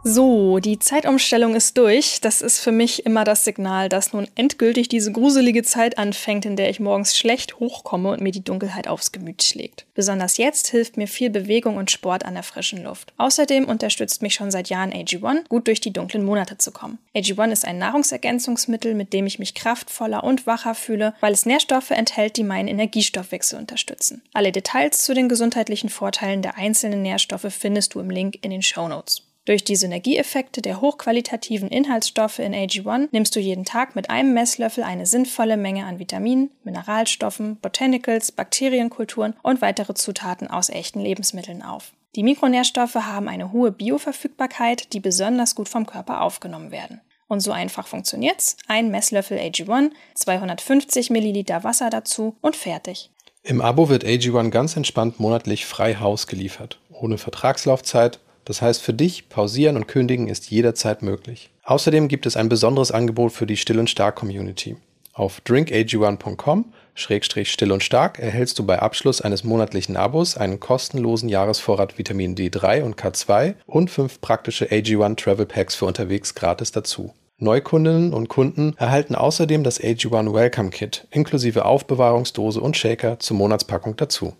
So, 0.09 0.59
die 0.59 0.79
Zeitumstellung 0.79 1.53
ist 1.53 1.77
durch. 1.77 2.21
Das 2.21 2.41
ist 2.41 2.59
für 2.59 2.71
mich 2.71 3.05
immer 3.05 3.25
das 3.25 3.43
Signal, 3.43 3.89
dass 3.89 4.13
nun 4.13 4.25
endgültig 4.35 4.87
diese 4.87 5.11
gruselige 5.11 5.63
Zeit 5.63 5.97
anfängt, 5.97 6.45
in 6.45 6.55
der 6.55 6.69
ich 6.69 6.79
morgens 6.79 7.17
schlecht 7.17 7.59
hochkomme 7.59 8.11
und 8.11 8.21
mir 8.21 8.31
die 8.31 8.43
Dunkelheit 8.43 8.87
aufs 8.87 9.11
Gemüt 9.11 9.43
schlägt. 9.43 9.85
Besonders 9.95 10.37
jetzt 10.37 10.69
hilft 10.69 10.95
mir 10.95 11.09
viel 11.09 11.29
Bewegung 11.29 11.75
und 11.75 11.91
Sport 11.91 12.23
an 12.23 12.35
der 12.35 12.43
frischen 12.43 12.85
Luft. 12.85 13.11
Außerdem 13.17 13.65
unterstützt 13.65 14.21
mich 14.21 14.33
schon 14.33 14.49
seit 14.49 14.69
Jahren 14.69 14.93
AG1, 14.93 15.49
gut 15.49 15.67
durch 15.67 15.81
die 15.81 15.91
dunklen 15.91 16.23
Monate 16.23 16.57
zu 16.57 16.71
kommen. 16.71 16.99
AG1 17.13 17.51
ist 17.51 17.65
ein 17.65 17.77
Nahrungsergänzungsmittel, 17.77 18.93
mit 18.93 19.11
dem 19.11 19.27
ich 19.27 19.39
mich 19.39 19.55
kraftvoller 19.55 20.23
und 20.23 20.47
wacher 20.47 20.73
fühle, 20.73 21.15
weil 21.19 21.33
es 21.33 21.45
Nährstoffe 21.45 21.91
enthält, 21.91 22.37
die 22.37 22.45
meinen 22.45 22.69
Energiestoffwechsel 22.69 23.59
unterstützen. 23.59 24.21
Alle 24.31 24.53
Details 24.53 25.03
zu 25.03 25.13
den 25.13 25.27
gesundheitlichen 25.27 25.89
Vorteilen 25.89 26.41
der 26.41 26.55
einzelnen 26.55 27.01
Nährstoffe 27.01 27.47
findest 27.49 27.93
du 27.93 27.99
im 27.99 28.09
Link 28.09 28.37
in 28.41 28.51
den 28.51 28.63
Show 28.63 28.87
Notes. 28.87 29.26
Durch 29.47 29.63
die 29.63 29.77
Synergieeffekte 29.77 30.61
der 30.61 30.81
hochqualitativen 30.81 31.69
Inhaltsstoffe 31.69 32.39
in 32.39 32.53
AG1 32.53 33.07
nimmst 33.13 33.33
du 33.33 33.39
jeden 33.39 33.63
Tag 33.63 33.95
mit 33.95 34.09
einem 34.09 34.33
Messlöffel 34.33 34.83
eine 34.83 35.05
sinnvolle 35.05 35.55
Menge 35.55 35.85
an 35.85 35.99
Vitaminen, 35.99 36.51
Mineralstoffen, 36.65 37.55
Botanicals, 37.55 38.33
Bakterienkulturen 38.33 39.35
und 39.43 39.61
weitere 39.61 39.93
Zutaten 39.93 40.49
aus 40.49 40.67
echten 40.67 40.99
Lebensmitteln 40.99 41.63
auf. 41.63 41.93
Die 42.17 42.23
Mikronährstoffe 42.23 42.95
haben 42.95 43.29
eine 43.29 43.53
hohe 43.53 43.71
Bioverfügbarkeit, 43.71 44.91
die 44.91 44.99
besonders 44.99 45.55
gut 45.55 45.69
vom 45.69 45.85
Körper 45.85 46.23
aufgenommen 46.23 46.71
werden. 46.71 46.99
Und 47.29 47.39
so 47.39 47.53
einfach 47.53 47.87
funktioniert's. 47.87 48.57
Ein 48.67 48.91
Messlöffel 48.91 49.37
AG1, 49.37 49.91
250 50.15 51.09
Milliliter 51.09 51.63
Wasser 51.63 51.89
dazu 51.89 52.35
und 52.41 52.57
fertig. 52.57 53.11
Im 53.43 53.61
Abo 53.61 53.87
wird 53.87 54.03
AG1 54.03 54.49
ganz 54.49 54.75
entspannt 54.75 55.21
monatlich 55.21 55.65
frei 55.65 55.95
Haus 55.95 56.27
geliefert. 56.27 56.81
Ohne 56.89 57.17
Vertragslaufzeit 57.17 58.19
das 58.47 58.61
heißt, 58.61 58.81
für 58.81 58.93
dich 58.93 59.27
pausieren 59.27 59.75
und 59.75 59.89
kündigen 59.89 60.29
ist 60.29 60.49
jederzeit 60.49 61.01
möglich. 61.01 61.49
Außerdem 61.65 62.07
gibt 62.07 62.25
es 62.25 62.37
ein 62.37 62.47
besonderes 62.47 62.91
Angebot 62.91 63.33
für 63.33 63.45
die 63.45 63.57
Still 63.57 63.77
und 63.77 63.89
Stark 63.89 64.15
Community. 64.15 64.77
Auf 65.11 65.41
drinkag1.com 65.45 66.65
Still 66.95 67.71
und 67.73 67.83
Stark 67.83 68.19
erhältst 68.19 68.57
du 68.57 68.65
bei 68.65 68.79
Abschluss 68.79 69.19
eines 69.19 69.43
monatlichen 69.43 69.97
Abos 69.97 70.37
einen 70.37 70.61
kostenlosen 70.61 71.27
Jahresvorrat 71.27 71.97
Vitamin 71.97 72.35
D3 72.35 72.83
und 72.83 72.95
K2 72.95 73.55
und 73.65 73.91
fünf 73.91 74.21
praktische 74.21 74.67
AG1 74.67 75.17
Travel 75.17 75.45
Packs 75.45 75.75
für 75.75 75.85
unterwegs 75.85 76.33
gratis 76.33 76.71
dazu. 76.71 77.13
Neukundinnen 77.39 78.13
und 78.13 78.29
Kunden 78.29 78.75
erhalten 78.77 79.13
außerdem 79.13 79.65
das 79.65 79.81
AG1 79.81 80.33
Welcome 80.33 80.69
Kit 80.69 81.05
inklusive 81.11 81.65
Aufbewahrungsdose 81.65 82.61
und 82.61 82.77
Shaker 82.77 83.19
zur 83.19 83.35
Monatspackung 83.35 83.97
dazu. 83.97 84.33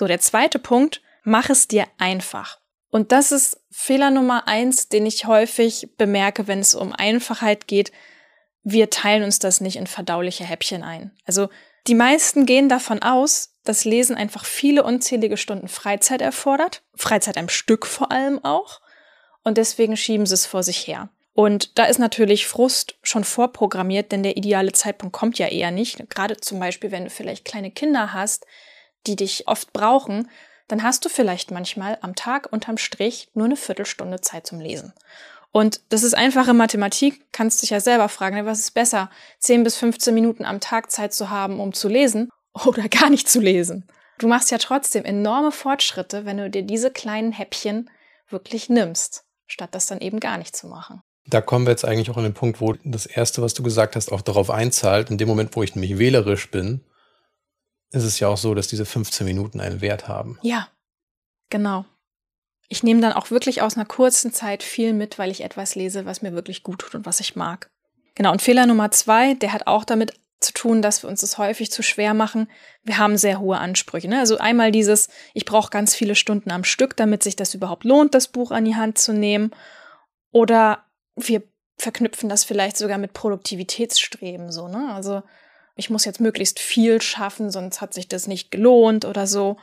So, 0.00 0.06
der 0.06 0.20
zweite 0.20 0.58
Punkt, 0.58 1.02
mach 1.24 1.50
es 1.50 1.68
dir 1.68 1.84
einfach. 1.98 2.58
Und 2.88 3.12
das 3.12 3.32
ist 3.32 3.60
Fehler 3.70 4.10
Nummer 4.10 4.48
eins, 4.48 4.88
den 4.88 5.04
ich 5.04 5.26
häufig 5.26 5.90
bemerke, 5.98 6.48
wenn 6.48 6.60
es 6.60 6.74
um 6.74 6.94
Einfachheit 6.94 7.66
geht. 7.68 7.92
Wir 8.62 8.88
teilen 8.88 9.24
uns 9.24 9.40
das 9.40 9.60
nicht 9.60 9.76
in 9.76 9.86
verdauliche 9.86 10.42
Häppchen 10.42 10.82
ein. 10.84 11.10
Also 11.26 11.50
die 11.86 11.94
meisten 11.94 12.46
gehen 12.46 12.70
davon 12.70 13.02
aus, 13.02 13.58
dass 13.62 13.84
Lesen 13.84 14.16
einfach 14.16 14.46
viele 14.46 14.84
unzählige 14.84 15.36
Stunden 15.36 15.68
Freizeit 15.68 16.22
erfordert. 16.22 16.82
Freizeit 16.94 17.36
am 17.36 17.50
Stück 17.50 17.84
vor 17.84 18.10
allem 18.10 18.42
auch. 18.42 18.80
Und 19.44 19.58
deswegen 19.58 19.98
schieben 19.98 20.24
sie 20.24 20.32
es 20.32 20.46
vor 20.46 20.62
sich 20.62 20.86
her. 20.86 21.10
Und 21.34 21.78
da 21.78 21.84
ist 21.84 21.98
natürlich 21.98 22.46
Frust 22.46 22.94
schon 23.02 23.24
vorprogrammiert, 23.24 24.12
denn 24.12 24.22
der 24.22 24.38
ideale 24.38 24.72
Zeitpunkt 24.72 25.14
kommt 25.14 25.38
ja 25.38 25.48
eher 25.48 25.70
nicht. 25.70 26.08
Gerade 26.08 26.38
zum 26.38 26.58
Beispiel, 26.58 26.90
wenn 26.90 27.04
du 27.04 27.10
vielleicht 27.10 27.44
kleine 27.44 27.70
Kinder 27.70 28.14
hast, 28.14 28.46
die 29.06 29.16
dich 29.16 29.48
oft 29.48 29.72
brauchen, 29.72 30.28
dann 30.68 30.82
hast 30.82 31.04
du 31.04 31.08
vielleicht 31.08 31.50
manchmal 31.50 31.98
am 32.00 32.14
Tag 32.14 32.52
unterm 32.52 32.78
Strich 32.78 33.28
nur 33.34 33.46
eine 33.46 33.56
Viertelstunde 33.56 34.20
Zeit 34.20 34.46
zum 34.46 34.60
Lesen. 34.60 34.92
Und 35.52 35.80
das 35.88 36.04
ist 36.04 36.14
einfache 36.14 36.54
Mathematik, 36.54 37.32
kannst 37.32 37.62
dich 37.62 37.70
ja 37.70 37.80
selber 37.80 38.08
fragen, 38.08 38.36
ne, 38.36 38.46
was 38.46 38.60
ist 38.60 38.70
besser, 38.72 39.10
10 39.40 39.64
bis 39.64 39.76
15 39.76 40.14
Minuten 40.14 40.44
am 40.44 40.60
Tag 40.60 40.92
Zeit 40.92 41.12
zu 41.12 41.28
haben, 41.28 41.58
um 41.58 41.72
zu 41.72 41.88
lesen 41.88 42.30
oder 42.66 42.88
gar 42.88 43.10
nicht 43.10 43.28
zu 43.28 43.40
lesen. 43.40 43.88
Du 44.18 44.28
machst 44.28 44.50
ja 44.50 44.58
trotzdem 44.58 45.04
enorme 45.04 45.50
Fortschritte, 45.50 46.24
wenn 46.24 46.36
du 46.36 46.50
dir 46.50 46.62
diese 46.62 46.90
kleinen 46.90 47.32
Häppchen 47.32 47.90
wirklich 48.28 48.68
nimmst, 48.68 49.24
statt 49.46 49.70
das 49.72 49.86
dann 49.86 50.00
eben 50.00 50.20
gar 50.20 50.38
nicht 50.38 50.54
zu 50.54 50.68
machen. 50.68 51.00
Da 51.26 51.40
kommen 51.40 51.66
wir 51.66 51.70
jetzt 51.70 51.84
eigentlich 51.84 52.10
auch 52.10 52.16
an 52.16 52.24
den 52.24 52.34
Punkt, 52.34 52.60
wo 52.60 52.74
das 52.84 53.06
Erste, 53.06 53.42
was 53.42 53.54
du 53.54 53.62
gesagt 53.62 53.96
hast, 53.96 54.12
auch 54.12 54.20
darauf 54.20 54.50
einzahlt. 54.50 55.10
In 55.10 55.18
dem 55.18 55.28
Moment, 55.28 55.56
wo 55.56 55.62
ich 55.62 55.74
nämlich 55.74 55.98
wählerisch 55.98 56.50
bin, 56.50 56.84
ist 57.90 58.04
es 58.04 58.20
ja 58.20 58.28
auch 58.28 58.36
so, 58.36 58.54
dass 58.54 58.68
diese 58.68 58.84
15 58.84 59.26
Minuten 59.26 59.60
einen 59.60 59.80
Wert 59.80 60.08
haben. 60.08 60.38
Ja, 60.42 60.68
genau. 61.50 61.84
Ich 62.68 62.82
nehme 62.82 63.00
dann 63.00 63.12
auch 63.12 63.30
wirklich 63.30 63.62
aus 63.62 63.76
einer 63.76 63.86
kurzen 63.86 64.32
Zeit 64.32 64.62
viel 64.62 64.92
mit, 64.92 65.18
weil 65.18 65.30
ich 65.30 65.42
etwas 65.42 65.74
lese, 65.74 66.06
was 66.06 66.22
mir 66.22 66.32
wirklich 66.32 66.62
gut 66.62 66.80
tut 66.80 66.94
und 66.94 67.06
was 67.06 67.18
ich 67.20 67.34
mag. 67.34 67.68
Genau, 68.14 68.30
und 68.30 68.42
Fehler 68.42 68.66
Nummer 68.66 68.90
zwei, 68.90 69.34
der 69.34 69.52
hat 69.52 69.66
auch 69.66 69.84
damit 69.84 70.14
zu 70.40 70.52
tun, 70.52 70.80
dass 70.80 71.02
wir 71.02 71.10
uns 71.10 71.20
das 71.20 71.36
häufig 71.36 71.70
zu 71.70 71.82
schwer 71.82 72.14
machen. 72.14 72.48
Wir 72.82 72.98
haben 72.98 73.16
sehr 73.18 73.40
hohe 73.40 73.58
Ansprüche. 73.58 74.08
Ne? 74.08 74.20
Also 74.20 74.38
einmal 74.38 74.72
dieses, 74.72 75.08
ich 75.34 75.44
brauche 75.44 75.70
ganz 75.70 75.94
viele 75.94 76.14
Stunden 76.14 76.50
am 76.50 76.64
Stück, 76.64 76.96
damit 76.96 77.22
sich 77.22 77.36
das 77.36 77.54
überhaupt 77.54 77.84
lohnt, 77.84 78.14
das 78.14 78.28
Buch 78.28 78.50
an 78.50 78.64
die 78.64 78.76
Hand 78.76 78.98
zu 78.98 79.12
nehmen. 79.12 79.50
Oder 80.32 80.84
wir 81.16 81.42
verknüpfen 81.78 82.28
das 82.28 82.44
vielleicht 82.44 82.76
sogar 82.76 82.98
mit 82.98 83.12
Produktivitätsstreben, 83.12 84.50
so, 84.50 84.68
ne? 84.68 84.92
Also 84.94 85.22
ich 85.80 85.90
muss 85.90 86.04
jetzt 86.04 86.20
möglichst 86.20 86.60
viel 86.60 87.02
schaffen, 87.02 87.50
sonst 87.50 87.80
hat 87.80 87.92
sich 87.94 88.06
das 88.06 88.28
nicht 88.28 88.50
gelohnt 88.50 89.04
oder 89.04 89.26
so. 89.26 89.56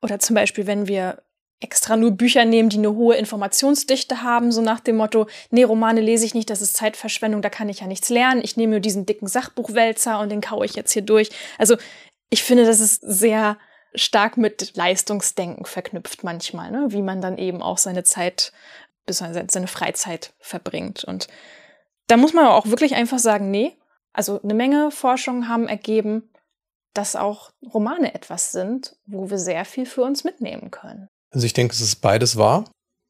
Oder 0.00 0.18
zum 0.18 0.34
Beispiel, 0.34 0.66
wenn 0.66 0.88
wir 0.88 1.22
extra 1.60 1.96
nur 1.96 2.12
Bücher 2.12 2.44
nehmen, 2.44 2.68
die 2.68 2.78
eine 2.78 2.94
hohe 2.94 3.16
Informationsdichte 3.16 4.22
haben, 4.22 4.52
so 4.52 4.60
nach 4.60 4.80
dem 4.80 4.96
Motto, 4.96 5.26
nee, 5.50 5.64
Romane 5.64 6.00
lese 6.00 6.24
ich 6.24 6.34
nicht, 6.34 6.50
das 6.50 6.60
ist 6.60 6.76
Zeitverschwendung, 6.76 7.42
da 7.42 7.48
kann 7.48 7.68
ich 7.68 7.80
ja 7.80 7.86
nichts 7.86 8.08
lernen. 8.08 8.42
Ich 8.44 8.56
nehme 8.56 8.72
nur 8.72 8.80
diesen 8.80 9.06
dicken 9.06 9.26
Sachbuchwälzer 9.26 10.20
und 10.20 10.30
den 10.30 10.40
kaue 10.40 10.66
ich 10.66 10.74
jetzt 10.74 10.92
hier 10.92 11.02
durch. 11.02 11.30
Also 11.58 11.76
ich 12.30 12.42
finde, 12.42 12.64
das 12.64 12.80
ist 12.80 13.00
sehr 13.02 13.58
stark 13.94 14.36
mit 14.36 14.76
Leistungsdenken 14.76 15.64
verknüpft 15.64 16.22
manchmal, 16.22 16.70
ne? 16.70 16.86
wie 16.90 17.02
man 17.02 17.20
dann 17.20 17.38
eben 17.38 17.62
auch 17.62 17.78
seine 17.78 18.04
Zeit, 18.04 18.52
seine 19.06 19.66
Freizeit 19.66 20.34
verbringt. 20.38 21.04
Und 21.04 21.28
Da 22.06 22.16
muss 22.16 22.34
man 22.34 22.46
auch 22.46 22.66
wirklich 22.66 22.94
einfach 22.94 23.18
sagen, 23.18 23.50
nee. 23.50 23.76
Also 24.16 24.40
eine 24.42 24.54
Menge 24.54 24.90
Forschungen 24.90 25.46
haben 25.46 25.68
ergeben, 25.68 26.30
dass 26.94 27.16
auch 27.16 27.50
Romane 27.74 28.14
etwas 28.14 28.50
sind, 28.50 28.96
wo 29.04 29.28
wir 29.28 29.38
sehr 29.38 29.66
viel 29.66 29.84
für 29.84 30.02
uns 30.02 30.24
mitnehmen 30.24 30.70
können. 30.70 31.08
Also 31.30 31.44
ich 31.44 31.52
denke, 31.52 31.74
es 31.74 31.82
ist 31.82 31.96
beides 31.96 32.38
wahr. 32.38 32.64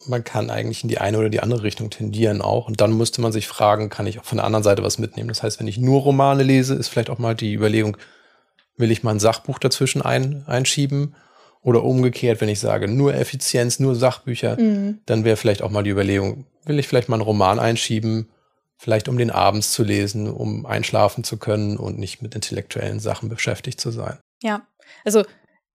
Man 0.06 0.24
kann 0.24 0.50
eigentlich 0.50 0.82
in 0.82 0.88
die 0.88 0.98
eine 0.98 1.18
oder 1.18 1.28
die 1.28 1.38
andere 1.38 1.62
Richtung 1.62 1.90
tendieren 1.90 2.42
auch. 2.42 2.66
Und 2.66 2.80
dann 2.80 2.92
müsste 2.92 3.20
man 3.20 3.30
sich 3.30 3.46
fragen, 3.46 3.88
kann 3.88 4.08
ich 4.08 4.18
auch 4.18 4.24
von 4.24 4.38
der 4.38 4.46
anderen 4.46 4.64
Seite 4.64 4.82
was 4.82 4.98
mitnehmen? 4.98 5.28
Das 5.28 5.44
heißt, 5.44 5.60
wenn 5.60 5.68
ich 5.68 5.78
nur 5.78 6.00
Romane 6.00 6.42
lese, 6.42 6.74
ist 6.74 6.88
vielleicht 6.88 7.10
auch 7.10 7.18
mal 7.18 7.36
die 7.36 7.54
Überlegung, 7.54 7.96
will 8.76 8.90
ich 8.90 9.04
mal 9.04 9.12
ein 9.12 9.20
Sachbuch 9.20 9.60
dazwischen 9.60 10.02
ein, 10.02 10.42
einschieben? 10.48 11.14
Oder 11.62 11.84
umgekehrt, 11.84 12.40
wenn 12.40 12.48
ich 12.48 12.58
sage, 12.58 12.88
nur 12.88 13.14
Effizienz, 13.14 13.78
nur 13.78 13.94
Sachbücher, 13.94 14.60
mhm. 14.60 14.98
dann 15.06 15.24
wäre 15.24 15.36
vielleicht 15.36 15.62
auch 15.62 15.70
mal 15.70 15.84
die 15.84 15.90
Überlegung, 15.90 16.46
will 16.64 16.80
ich 16.80 16.88
vielleicht 16.88 17.08
mal 17.08 17.16
einen 17.16 17.22
Roman 17.22 17.60
einschieben, 17.60 18.28
vielleicht 18.76 19.08
um 19.08 19.18
den 19.18 19.30
abends 19.30 19.72
zu 19.72 19.82
lesen, 19.82 20.30
um 20.30 20.66
einschlafen 20.66 21.24
zu 21.24 21.38
können 21.38 21.76
und 21.76 21.98
nicht 21.98 22.22
mit 22.22 22.34
intellektuellen 22.34 23.00
Sachen 23.00 23.28
beschäftigt 23.28 23.80
zu 23.80 23.90
sein. 23.90 24.18
Ja, 24.42 24.66
also 25.04 25.24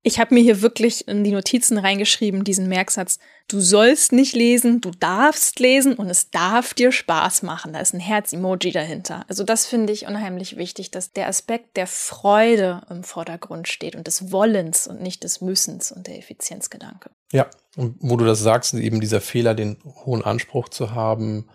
ich 0.03 0.19
habe 0.19 0.33
mir 0.33 0.41
hier 0.41 0.63
wirklich 0.63 1.07
in 1.07 1.23
die 1.23 1.31
Notizen 1.31 1.77
reingeschrieben, 1.77 2.43
diesen 2.43 2.67
Merksatz, 2.67 3.19
du 3.47 3.59
sollst 3.59 4.11
nicht 4.11 4.33
lesen, 4.33 4.81
du 4.81 4.89
darfst 4.89 5.59
lesen 5.59 5.93
und 5.93 6.09
es 6.09 6.31
darf 6.31 6.73
dir 6.73 6.91
Spaß 6.91 7.43
machen. 7.43 7.73
Da 7.73 7.79
ist 7.79 7.93
ein 7.93 7.99
Herz-Emoji 7.99 8.71
dahinter. 8.71 9.25
Also 9.27 9.43
das 9.43 9.67
finde 9.67 9.93
ich 9.93 10.07
unheimlich 10.07 10.57
wichtig, 10.57 10.89
dass 10.89 11.11
der 11.11 11.27
Aspekt 11.27 11.77
der 11.77 11.85
Freude 11.85 12.81
im 12.89 13.03
Vordergrund 13.03 13.67
steht 13.67 13.95
und 13.95 14.07
des 14.07 14.31
Wollens 14.31 14.87
und 14.87 15.01
nicht 15.01 15.23
des 15.23 15.39
Müssens 15.39 15.91
und 15.91 16.07
der 16.07 16.17
Effizienzgedanke. 16.17 17.11
Ja, 17.31 17.47
und 17.75 17.97
wo 17.99 18.17
du 18.17 18.25
das 18.25 18.39
sagst, 18.39 18.73
eben 18.73 19.01
dieser 19.01 19.21
Fehler, 19.21 19.53
den 19.53 19.77
hohen 19.83 20.23
Anspruch 20.23 20.69
zu 20.69 20.95
haben. 20.95 21.47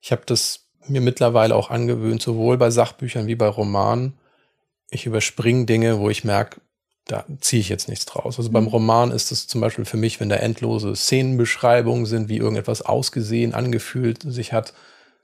Ich 0.00 0.12
habe 0.12 0.22
das 0.24 0.67
mir 0.86 1.00
mittlerweile 1.00 1.54
auch 1.54 1.70
angewöhnt, 1.70 2.22
sowohl 2.22 2.56
bei 2.56 2.70
Sachbüchern 2.70 3.26
wie 3.26 3.34
bei 3.34 3.48
Romanen. 3.48 4.14
Ich 4.90 5.06
überspringe 5.06 5.66
Dinge, 5.66 5.98
wo 5.98 6.08
ich 6.08 6.24
merke, 6.24 6.60
da 7.08 7.24
ziehe 7.40 7.60
ich 7.60 7.68
jetzt 7.68 7.88
nichts 7.88 8.06
draus. 8.06 8.38
Also 8.38 8.50
mhm. 8.50 8.52
beim 8.52 8.66
Roman 8.66 9.10
ist 9.10 9.32
es 9.32 9.46
zum 9.46 9.60
Beispiel 9.60 9.84
für 9.84 9.96
mich, 9.96 10.20
wenn 10.20 10.28
da 10.28 10.36
endlose 10.36 10.94
Szenenbeschreibungen 10.94 12.06
sind, 12.06 12.28
wie 12.28 12.36
irgendetwas 12.36 12.82
ausgesehen, 12.82 13.54
angefühlt 13.54 14.22
sich 14.22 14.52
hat, 14.52 14.74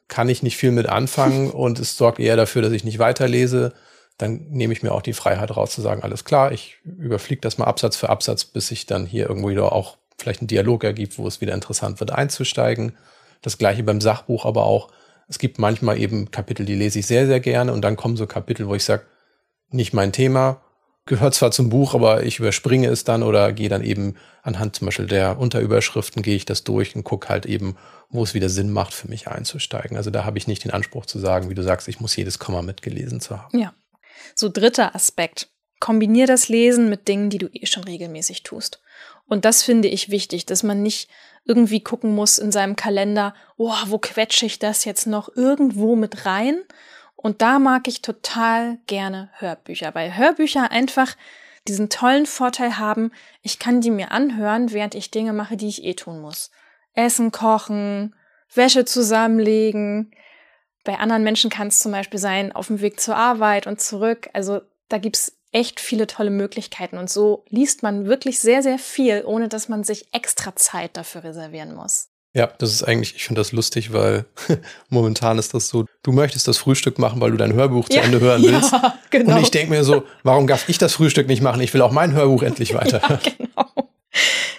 kann 0.08 0.28
ich 0.28 0.42
nicht 0.42 0.56
viel 0.56 0.72
mit 0.72 0.86
anfangen 0.86 1.50
und 1.52 1.78
es 1.78 1.96
sorgt 1.96 2.18
eher 2.18 2.36
dafür, 2.36 2.62
dass 2.62 2.72
ich 2.72 2.84
nicht 2.84 2.98
weiterlese. 2.98 3.72
Dann 4.16 4.46
nehme 4.48 4.72
ich 4.72 4.82
mir 4.82 4.92
auch 4.92 5.02
die 5.02 5.12
Freiheit 5.12 5.56
raus 5.56 5.72
zu 5.72 5.82
sagen, 5.82 6.02
alles 6.02 6.24
klar, 6.24 6.52
ich 6.52 6.76
überfliege 6.84 7.40
das 7.40 7.58
mal 7.58 7.66
Absatz 7.66 7.96
für 7.96 8.08
Absatz, 8.08 8.44
bis 8.44 8.68
sich 8.68 8.86
dann 8.86 9.06
hier 9.06 9.28
irgendwo 9.28 9.50
wieder 9.50 9.72
auch 9.72 9.98
vielleicht 10.18 10.42
ein 10.42 10.46
Dialog 10.46 10.84
ergibt, 10.84 11.18
wo 11.18 11.26
es 11.26 11.40
wieder 11.40 11.52
interessant 11.52 12.00
wird 12.00 12.12
einzusteigen. 12.12 12.96
Das 13.42 13.58
gleiche 13.58 13.82
beim 13.82 14.00
Sachbuch 14.00 14.46
aber 14.46 14.64
auch. 14.64 14.88
Es 15.28 15.38
gibt 15.38 15.58
manchmal 15.58 15.98
eben 15.98 16.30
Kapitel, 16.30 16.66
die 16.66 16.74
lese 16.74 16.98
ich 16.98 17.06
sehr, 17.06 17.26
sehr 17.26 17.40
gerne 17.40 17.72
und 17.72 17.82
dann 17.82 17.96
kommen 17.96 18.16
so 18.16 18.26
Kapitel, 18.26 18.68
wo 18.68 18.74
ich 18.74 18.84
sage, 18.84 19.04
nicht 19.70 19.92
mein 19.92 20.12
Thema, 20.12 20.60
gehört 21.06 21.34
zwar 21.34 21.50
zum 21.50 21.68
Buch, 21.68 21.94
aber 21.94 22.22
ich 22.22 22.38
überspringe 22.38 22.88
es 22.88 23.04
dann 23.04 23.22
oder 23.22 23.52
gehe 23.52 23.68
dann 23.68 23.84
eben 23.84 24.16
anhand 24.42 24.76
zum 24.76 24.86
Beispiel 24.86 25.06
der 25.06 25.38
Unterüberschriften 25.38 26.22
gehe 26.22 26.36
ich 26.36 26.44
das 26.44 26.64
durch 26.64 26.96
und 26.96 27.04
gucke 27.04 27.28
halt 27.28 27.46
eben, 27.46 27.76
wo 28.08 28.22
es 28.22 28.34
wieder 28.34 28.48
Sinn 28.48 28.70
macht, 28.70 28.94
für 28.94 29.08
mich 29.08 29.28
einzusteigen. 29.28 29.96
Also 29.96 30.10
da 30.10 30.24
habe 30.24 30.38
ich 30.38 30.46
nicht 30.46 30.64
den 30.64 30.70
Anspruch 30.70 31.06
zu 31.06 31.18
sagen, 31.18 31.50
wie 31.50 31.54
du 31.54 31.62
sagst, 31.62 31.88
ich 31.88 32.00
muss 32.00 32.16
jedes 32.16 32.38
Komma 32.38 32.62
mitgelesen 32.62 33.20
zu 33.20 33.38
haben. 33.42 33.58
Ja. 33.58 33.74
So 34.34 34.48
dritter 34.48 34.94
Aspekt. 34.94 35.48
Kombinier 35.80 36.26
das 36.26 36.48
Lesen 36.48 36.88
mit 36.88 37.08
Dingen, 37.08 37.28
die 37.28 37.38
du 37.38 37.48
eh 37.52 37.66
schon 37.66 37.84
regelmäßig 37.84 38.42
tust. 38.42 38.80
Und 39.26 39.44
das 39.44 39.62
finde 39.62 39.88
ich 39.88 40.10
wichtig, 40.10 40.46
dass 40.46 40.62
man 40.62 40.82
nicht 40.82 41.08
irgendwie 41.44 41.80
gucken 41.80 42.14
muss 42.14 42.38
in 42.38 42.52
seinem 42.52 42.76
Kalender, 42.76 43.34
oh, 43.56 43.74
wo 43.86 43.98
quetsche 43.98 44.46
ich 44.46 44.58
das 44.58 44.84
jetzt 44.84 45.06
noch 45.06 45.34
irgendwo 45.34 45.96
mit 45.96 46.26
rein, 46.26 46.58
und 47.24 47.40
da 47.40 47.58
mag 47.58 47.88
ich 47.88 48.02
total 48.02 48.76
gerne 48.86 49.30
Hörbücher, 49.38 49.94
weil 49.94 50.14
Hörbücher 50.14 50.70
einfach 50.70 51.16
diesen 51.66 51.88
tollen 51.88 52.26
Vorteil 52.26 52.76
haben, 52.76 53.12
ich 53.40 53.58
kann 53.58 53.80
die 53.80 53.90
mir 53.90 54.10
anhören, 54.10 54.72
während 54.72 54.94
ich 54.94 55.10
Dinge 55.10 55.32
mache, 55.32 55.56
die 55.56 55.68
ich 55.68 55.84
eh 55.84 55.94
tun 55.94 56.20
muss. 56.20 56.50
Essen, 56.92 57.32
kochen, 57.32 58.14
Wäsche 58.52 58.84
zusammenlegen. 58.84 60.14
Bei 60.84 60.98
anderen 60.98 61.24
Menschen 61.24 61.48
kann 61.48 61.68
es 61.68 61.78
zum 61.78 61.92
Beispiel 61.92 62.20
sein, 62.20 62.52
auf 62.52 62.66
dem 62.66 62.82
Weg 62.82 63.00
zur 63.00 63.16
Arbeit 63.16 63.66
und 63.66 63.80
zurück. 63.80 64.28
Also 64.34 64.60
da 64.90 64.98
gibt's 64.98 65.34
echt 65.54 65.80
viele 65.80 66.06
tolle 66.06 66.30
Möglichkeiten. 66.30 66.98
Und 66.98 67.08
so 67.08 67.44
liest 67.48 67.82
man 67.82 68.06
wirklich 68.06 68.40
sehr, 68.40 68.62
sehr 68.62 68.78
viel, 68.78 69.22
ohne 69.24 69.48
dass 69.48 69.68
man 69.68 69.84
sich 69.84 70.06
extra 70.12 70.54
Zeit 70.56 70.96
dafür 70.96 71.24
reservieren 71.24 71.74
muss. 71.74 72.08
Ja, 72.36 72.48
das 72.58 72.72
ist 72.72 72.82
eigentlich, 72.82 73.14
ich 73.14 73.24
finde 73.24 73.40
das 73.40 73.52
lustig, 73.52 73.92
weil 73.92 74.24
momentan 74.88 75.38
ist 75.38 75.54
das 75.54 75.68
so, 75.68 75.86
du 76.02 76.10
möchtest 76.10 76.48
das 76.48 76.58
Frühstück 76.58 76.98
machen, 76.98 77.20
weil 77.20 77.30
du 77.30 77.36
dein 77.36 77.52
Hörbuch 77.52 77.88
zu 77.88 77.96
ja, 77.96 78.02
Ende 78.02 78.18
hören 78.18 78.42
willst. 78.46 78.72
Ja, 78.72 78.98
genau. 79.10 79.36
Und 79.36 79.42
ich 79.42 79.52
denke 79.52 79.70
mir 79.70 79.84
so, 79.84 80.02
warum 80.24 80.48
darf 80.48 80.68
ich 80.68 80.78
das 80.78 80.94
Frühstück 80.94 81.28
nicht 81.28 81.42
machen? 81.42 81.60
Ich 81.60 81.72
will 81.72 81.82
auch 81.82 81.92
mein 81.92 82.12
Hörbuch 82.12 82.42
endlich 82.42 82.74
weiter. 82.74 83.00
ja, 83.08 83.20
genau. 83.22 83.88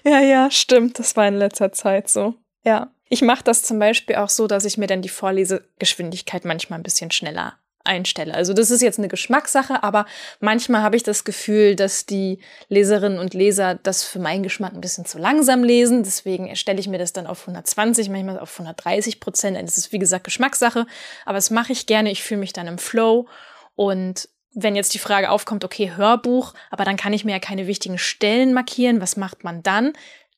Ja, 0.05 0.21
ja, 0.21 0.51
stimmt. 0.51 0.97
Das 0.99 1.17
war 1.17 1.27
in 1.27 1.35
letzter 1.35 1.73
Zeit 1.73 2.09
so. 2.09 2.35
Ja. 2.63 2.91
Ich 3.09 3.21
mache 3.21 3.43
das 3.43 3.61
zum 3.63 3.77
Beispiel 3.77 4.15
auch 4.15 4.29
so, 4.29 4.47
dass 4.47 4.65
ich 4.65 4.77
mir 4.77 4.87
dann 4.87 5.01
die 5.01 5.09
Vorlesegeschwindigkeit 5.09 6.45
manchmal 6.45 6.79
ein 6.79 6.83
bisschen 6.83 7.11
schneller 7.11 7.53
einstelle. 7.85 8.33
Also 8.33 8.53
das 8.53 8.71
ist 8.71 8.81
jetzt 8.81 8.99
eine 8.99 9.07
Geschmackssache, 9.07 9.83
aber 9.83 10.05
manchmal 10.39 10.81
habe 10.81 10.95
ich 10.95 11.03
das 11.03 11.23
Gefühl, 11.23 11.75
dass 11.75 12.05
die 12.05 12.39
Leserinnen 12.69 13.19
und 13.19 13.33
Leser 13.33 13.75
das 13.75 14.03
für 14.03 14.19
meinen 14.19 14.43
Geschmack 14.43 14.73
ein 14.73 14.81
bisschen 14.81 15.05
zu 15.05 15.17
langsam 15.17 15.63
lesen. 15.63 16.03
Deswegen 16.03 16.55
stelle 16.55 16.79
ich 16.79 16.87
mir 16.87 16.97
das 16.97 17.13
dann 17.13 17.27
auf 17.27 17.41
120, 17.41 18.09
manchmal 18.09 18.39
auf 18.39 18.53
130 18.53 19.19
Prozent. 19.19 19.57
Das 19.57 19.77
ist 19.77 19.91
wie 19.91 19.99
gesagt 19.99 20.23
Geschmackssache, 20.23 20.85
aber 21.25 21.35
das 21.35 21.49
mache 21.49 21.71
ich 21.71 21.85
gerne. 21.85 22.11
Ich 22.11 22.23
fühle 22.23 22.39
mich 22.39 22.53
dann 22.53 22.67
im 22.67 22.77
Flow 22.77 23.27
und 23.75 24.29
wenn 24.55 24.75
jetzt 24.75 24.93
die 24.93 24.99
Frage 24.99 25.29
aufkommt, 25.29 25.65
okay, 25.65 25.91
Hörbuch, 25.95 26.53
aber 26.71 26.85
dann 26.85 26.95
kann 26.95 27.13
ich 27.13 27.25
mir 27.25 27.33
ja 27.33 27.39
keine 27.39 27.67
wichtigen 27.67 27.97
Stellen 27.97 28.53
markieren. 28.53 29.01
Was 29.01 29.17
macht 29.17 29.43
man 29.43 29.61
dann? 29.63 29.93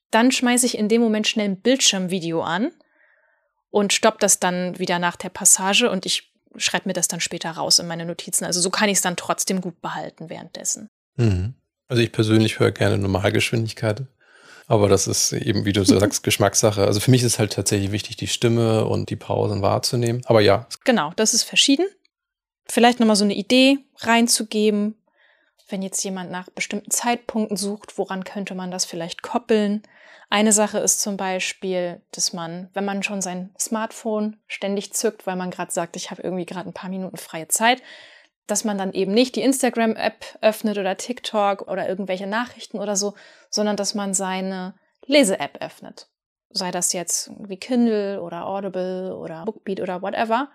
Dann 0.09 0.31
schmeiße 0.31 0.65
ich 0.65 0.77
in 0.77 0.89
dem 0.89 1.01
Moment 1.01 1.27
schnell 1.27 1.49
ein 1.49 1.61
Bildschirmvideo 1.61 2.41
an 2.41 2.71
und 3.69 3.93
stopp 3.93 4.19
das 4.19 4.39
dann 4.39 4.79
wieder 4.79 4.97
nach 4.97 5.15
der 5.15 5.29
Passage 5.29 5.89
und 5.91 6.05
ich 6.05 6.33
schreibe 6.57 6.89
mir 6.89 6.93
das 6.93 7.07
dann 7.07 7.19
später 7.19 7.51
raus 7.51 7.79
in 7.79 7.87
meine 7.87 8.05
Notizen. 8.05 8.45
Also 8.45 8.61
so 8.61 8.69
kann 8.69 8.89
ich 8.89 8.97
es 8.97 9.01
dann 9.01 9.15
trotzdem 9.15 9.61
gut 9.61 9.81
behalten 9.81 10.29
währenddessen. 10.29 10.89
Mhm. 11.15 11.53
Also 11.87 12.03
ich 12.03 12.11
persönlich 12.11 12.59
höre 12.59 12.71
gerne 12.71 12.97
Normalgeschwindigkeit. 12.97 14.05
Aber 14.67 14.89
das 14.89 15.07
ist 15.07 15.31
eben, 15.31 15.65
wie 15.65 15.73
du 15.73 15.83
sagst, 15.85 16.23
Geschmackssache. 16.23 16.85
Also 16.85 16.99
für 16.99 17.11
mich 17.11 17.23
ist 17.23 17.39
halt 17.39 17.53
tatsächlich 17.53 17.91
wichtig, 17.91 18.17
die 18.17 18.27
Stimme 18.27 18.85
und 18.85 19.09
die 19.09 19.15
Pausen 19.15 19.61
wahrzunehmen. 19.61 20.21
Aber 20.25 20.41
ja. 20.41 20.67
Genau, 20.83 21.13
das 21.15 21.33
ist 21.33 21.43
verschieden. 21.43 21.87
Vielleicht 22.67 22.99
nochmal 22.99 23.15
so 23.15 23.23
eine 23.23 23.35
Idee 23.35 23.79
reinzugeben. 23.99 24.95
Wenn 25.69 25.81
jetzt 25.81 26.03
jemand 26.03 26.31
nach 26.31 26.49
bestimmten 26.49 26.91
Zeitpunkten 26.91 27.57
sucht, 27.57 27.97
woran 27.97 28.23
könnte 28.23 28.55
man 28.55 28.71
das 28.71 28.85
vielleicht 28.85 29.21
koppeln? 29.21 29.83
Eine 30.29 30.51
Sache 30.51 30.79
ist 30.79 31.01
zum 31.01 31.15
Beispiel, 31.15 32.01
dass 32.11 32.33
man, 32.33 32.69
wenn 32.73 32.83
man 32.83 33.01
schon 33.01 33.21
sein 33.21 33.53
Smartphone 33.57 34.37
ständig 34.47 34.93
zückt, 34.93 35.25
weil 35.25 35.37
man 35.37 35.51
gerade 35.51 35.71
sagt, 35.71 35.95
ich 35.95 36.11
habe 36.11 36.21
irgendwie 36.21 36.45
gerade 36.45 36.69
ein 36.69 36.73
paar 36.73 36.89
Minuten 36.89 37.17
freie 37.17 37.47
Zeit, 37.47 37.81
dass 38.45 38.65
man 38.65 38.77
dann 38.77 38.93
eben 38.93 39.13
nicht 39.13 39.35
die 39.35 39.41
Instagram-App 39.41 40.39
öffnet 40.41 40.77
oder 40.77 40.97
TikTok 40.97 41.67
oder 41.69 41.87
irgendwelche 41.87 42.27
Nachrichten 42.27 42.79
oder 42.79 42.95
so, 42.95 43.13
sondern 43.49 43.77
dass 43.77 43.93
man 43.93 44.13
seine 44.13 44.75
Lese-App 45.05 45.61
öffnet. 45.61 46.09
Sei 46.49 46.71
das 46.71 46.93
jetzt 46.93 47.31
wie 47.39 47.57
Kindle 47.57 48.21
oder 48.21 48.47
Audible 48.47 49.15
oder 49.15 49.45
Bookbeat 49.45 49.81
oder 49.81 50.01
whatever. 50.01 50.49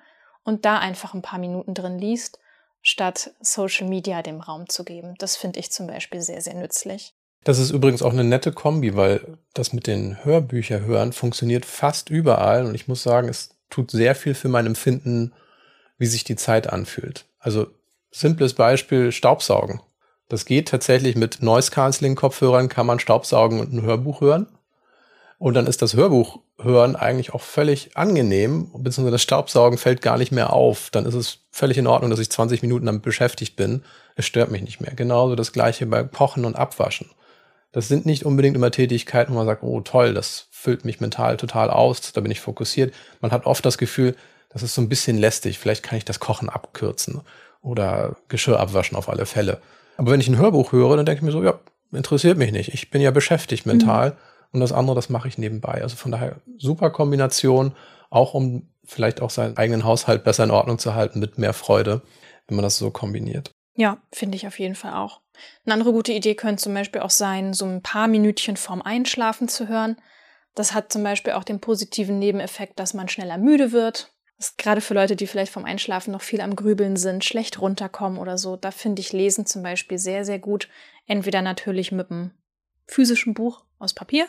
Und 0.45 0.65
da 0.65 0.79
einfach 0.79 1.15
ein 1.15 1.23
paar 1.23 1.39
Minuten 1.39 1.75
drin 1.75 1.99
liest, 1.99 2.41
statt 2.83 3.31
Social 3.41 3.87
Media 3.87 4.23
dem 4.23 4.41
Raum 4.41 4.69
zu 4.69 4.85
geben. 4.85 5.15
Das 5.19 5.37
finde 5.37 5.61
ich 5.61 5.71
zum 5.71 5.87
Beispiel 5.87 6.21
sehr, 6.21 6.41
sehr 6.41 6.55
nützlich. 6.55 7.15
Das 7.45 7.59
ist 7.59 7.71
übrigens 7.71 8.03
auch 8.03 8.13
eine 8.13 8.25
nette 8.25 8.53
Kombi, 8.53 8.95
weil 8.97 9.39
das 9.53 9.73
mit 9.73 9.87
den 9.87 10.25
Hörbücher 10.25 10.81
hören 10.81 11.13
funktioniert 11.13 11.65
fast 11.65 12.09
überall 12.09 12.67
und 12.67 12.75
ich 12.75 12.87
muss 12.87 13.03
sagen, 13.03 13.29
es 13.29 13.57
tut 13.69 13.91
sehr 13.91 14.15
viel 14.15 14.35
für 14.35 14.49
mein 14.49 14.67
Empfinden, 14.67 15.33
wie 15.99 16.07
sich 16.07 16.25
die 16.25 16.37
Zeit 16.37 16.73
anfühlt. 16.73 17.25
Also 17.39 17.67
simples 18.11 18.55
Beispiel 18.55 19.11
Staubsaugen. 19.11 19.81
Das 20.29 20.45
geht 20.45 20.69
tatsächlich 20.69 21.17
mit 21.17 21.43
Noise 21.43 21.71
Cancelling 21.71 22.15
Kopfhörern 22.15 22.69
kann 22.69 22.87
man 22.87 23.01
Staubsaugen 23.01 23.61
und 23.61 23.73
ein 23.73 23.83
Hörbuch 23.83 24.21
hören. 24.21 24.47
Und 25.39 25.55
dann 25.55 25.67
ist 25.67 25.83
das 25.83 25.95
Hörbuch 25.95 26.39
hören 26.59 26.95
eigentlich 26.95 27.35
auch 27.35 27.41
völlig 27.41 27.97
angenehm, 27.97 28.71
beziehungsweise 28.73 29.11
das 29.11 29.23
Staubsaugen 29.23 29.77
fällt 29.77 30.01
gar 30.01 30.17
nicht 30.17 30.31
mehr 30.31 30.53
auf. 30.53 30.91
Dann 30.91 31.05
ist 31.05 31.15
es 31.15 31.41
völlig 31.51 31.79
in 31.79 31.89
Ordnung, 31.89 32.11
dass 32.11 32.21
ich 32.21 32.31
20 32.31 32.63
Minuten 32.63 32.87
damit 32.87 33.03
beschäftigt 33.03 33.57
bin. 33.57 33.83
Es 34.15 34.27
stört 34.27 34.53
mich 34.53 34.63
nicht 34.63 34.81
mehr. 34.81 34.95
Genauso 34.95 35.35
das 35.35 35.53
gleiche 35.53 35.87
bei 35.87 36.05
Kochen 36.05 36.45
und 36.45 36.55
Abwaschen. 36.55 37.11
Das 37.73 37.89
sind 37.89 38.05
nicht 38.05 38.25
unbedingt 38.25 38.55
immer 38.55 38.71
Tätigkeiten, 38.71 39.33
wo 39.33 39.39
man 39.39 39.47
sagt, 39.47 39.63
oh 39.63 39.81
toll, 39.81 40.15
das 40.15 40.47
füllt 40.51 40.85
mich 40.85 41.01
mental 41.01 41.39
total 41.39 41.71
aus, 41.71 42.13
da 42.13 42.21
bin 42.21 42.31
ich 42.31 42.41
fokussiert. 42.41 42.95
Man 43.21 43.33
hat 43.33 43.47
oft 43.47 43.65
das 43.65 43.79
Gefühl, 43.79 44.15
das 44.51 44.63
ist 44.63 44.75
so 44.75 44.83
ein 44.83 44.91
bisschen 44.91 45.17
lästig, 45.17 45.59
vielleicht 45.59 45.83
kann 45.83 45.97
ich 45.97 46.05
das 46.05 46.21
Kochen 46.21 46.51
abkürzen 46.51 47.23
oder 47.63 48.17
Geschirr 48.29 48.61
abwaschen 48.61 48.97
auf 48.97 49.09
alle 49.09 49.25
Fälle. 49.25 49.61
Aber 49.97 50.11
wenn 50.11 50.21
ich 50.21 50.29
ein 50.29 50.39
Hörbuch 50.39 50.73
höre, 50.73 50.97
dann 50.97 51.07
denke 51.07 51.21
ich 51.21 51.25
mir 51.25 51.33
so, 51.33 51.43
ja, 51.43 51.59
interessiert 51.93 52.39
mich 52.39 52.53
nicht. 52.53 52.75
Ich 52.75 52.91
bin 52.91 53.01
ja 53.01 53.11
beschäftigt 53.11 53.65
mental 53.67 54.11
mhm. 54.11 54.17
und 54.53 54.61
das 54.61 54.73
andere, 54.73 54.95
das 54.95 55.09
mache 55.09 55.29
ich 55.29 55.39
nebenbei. 55.39 55.83
Also 55.83 55.97
von 55.97 56.13
daher 56.13 56.37
super 56.59 56.91
Kombination, 56.91 57.75
auch 58.11 58.35
um 58.35 58.69
vielleicht 58.85 59.23
auch 59.23 59.31
seinen 59.31 59.57
eigenen 59.57 59.85
Haushalt 59.85 60.25
besser 60.25 60.45
in 60.45 60.51
Ordnung 60.51 60.79
zu 60.79 60.95
halten 60.95 61.21
mit 61.21 61.39
mehr 61.39 61.53
Freude, 61.55 62.03
wenn 62.47 62.57
man 62.57 62.65
das 62.65 62.77
so 62.77 62.91
kombiniert. 62.91 63.53
Ja, 63.75 64.03
finde 64.13 64.37
ich 64.37 64.47
auf 64.47 64.59
jeden 64.59 64.75
Fall 64.75 64.95
auch. 64.95 65.21
Eine 65.65 65.75
andere 65.75 65.93
gute 65.93 66.13
Idee 66.13 66.35
könnte 66.35 66.63
zum 66.63 66.75
Beispiel 66.75 67.01
auch 67.01 67.11
sein, 67.11 67.55
so 67.55 67.65
ein 67.65 67.83
paar 67.83 68.07
Minütchen 68.07 68.57
vorm 68.57 68.83
Einschlafen 68.83 69.49
zu 69.49 69.69
hören. 69.69 69.97
Das 70.55 70.75
hat 70.75 70.93
zum 70.93 71.03
Beispiel 71.03 71.33
auch 71.33 71.45
den 71.45 71.61
positiven 71.61 72.19
Nebeneffekt, 72.19 72.79
dass 72.79 72.93
man 72.93 73.09
schneller 73.09 73.39
müde 73.39 73.73
wird. 73.73 74.13
Das 74.37 74.51
ist 74.51 74.59
gerade 74.59 74.81
für 74.81 74.95
Leute, 74.95 75.17
die 75.17 75.27
vielleicht 75.27 75.53
vom 75.53 75.65
Einschlafen 75.65 76.11
noch 76.11 76.21
viel 76.21 76.41
am 76.41 76.57
Grübeln 76.57 76.97
sind, 76.97 77.25
schlecht 77.25 77.61
runterkommen 77.61 78.19
oder 78.19 78.37
so. 78.37 78.57
Da 78.57 78.71
finde 78.71 79.01
ich 79.01 79.13
Lesen 79.13 79.47
zum 79.47 79.63
Beispiel 79.63 79.99
sehr, 79.99 80.25
sehr 80.25 80.39
gut. 80.39 80.69
Entweder 81.07 81.43
natürlich 81.43 81.93
mit 81.93 82.11
einem 82.11 82.33
physischen 82.87 83.35
Buch 83.35 83.65
aus 83.79 83.95
Papier 83.95 84.27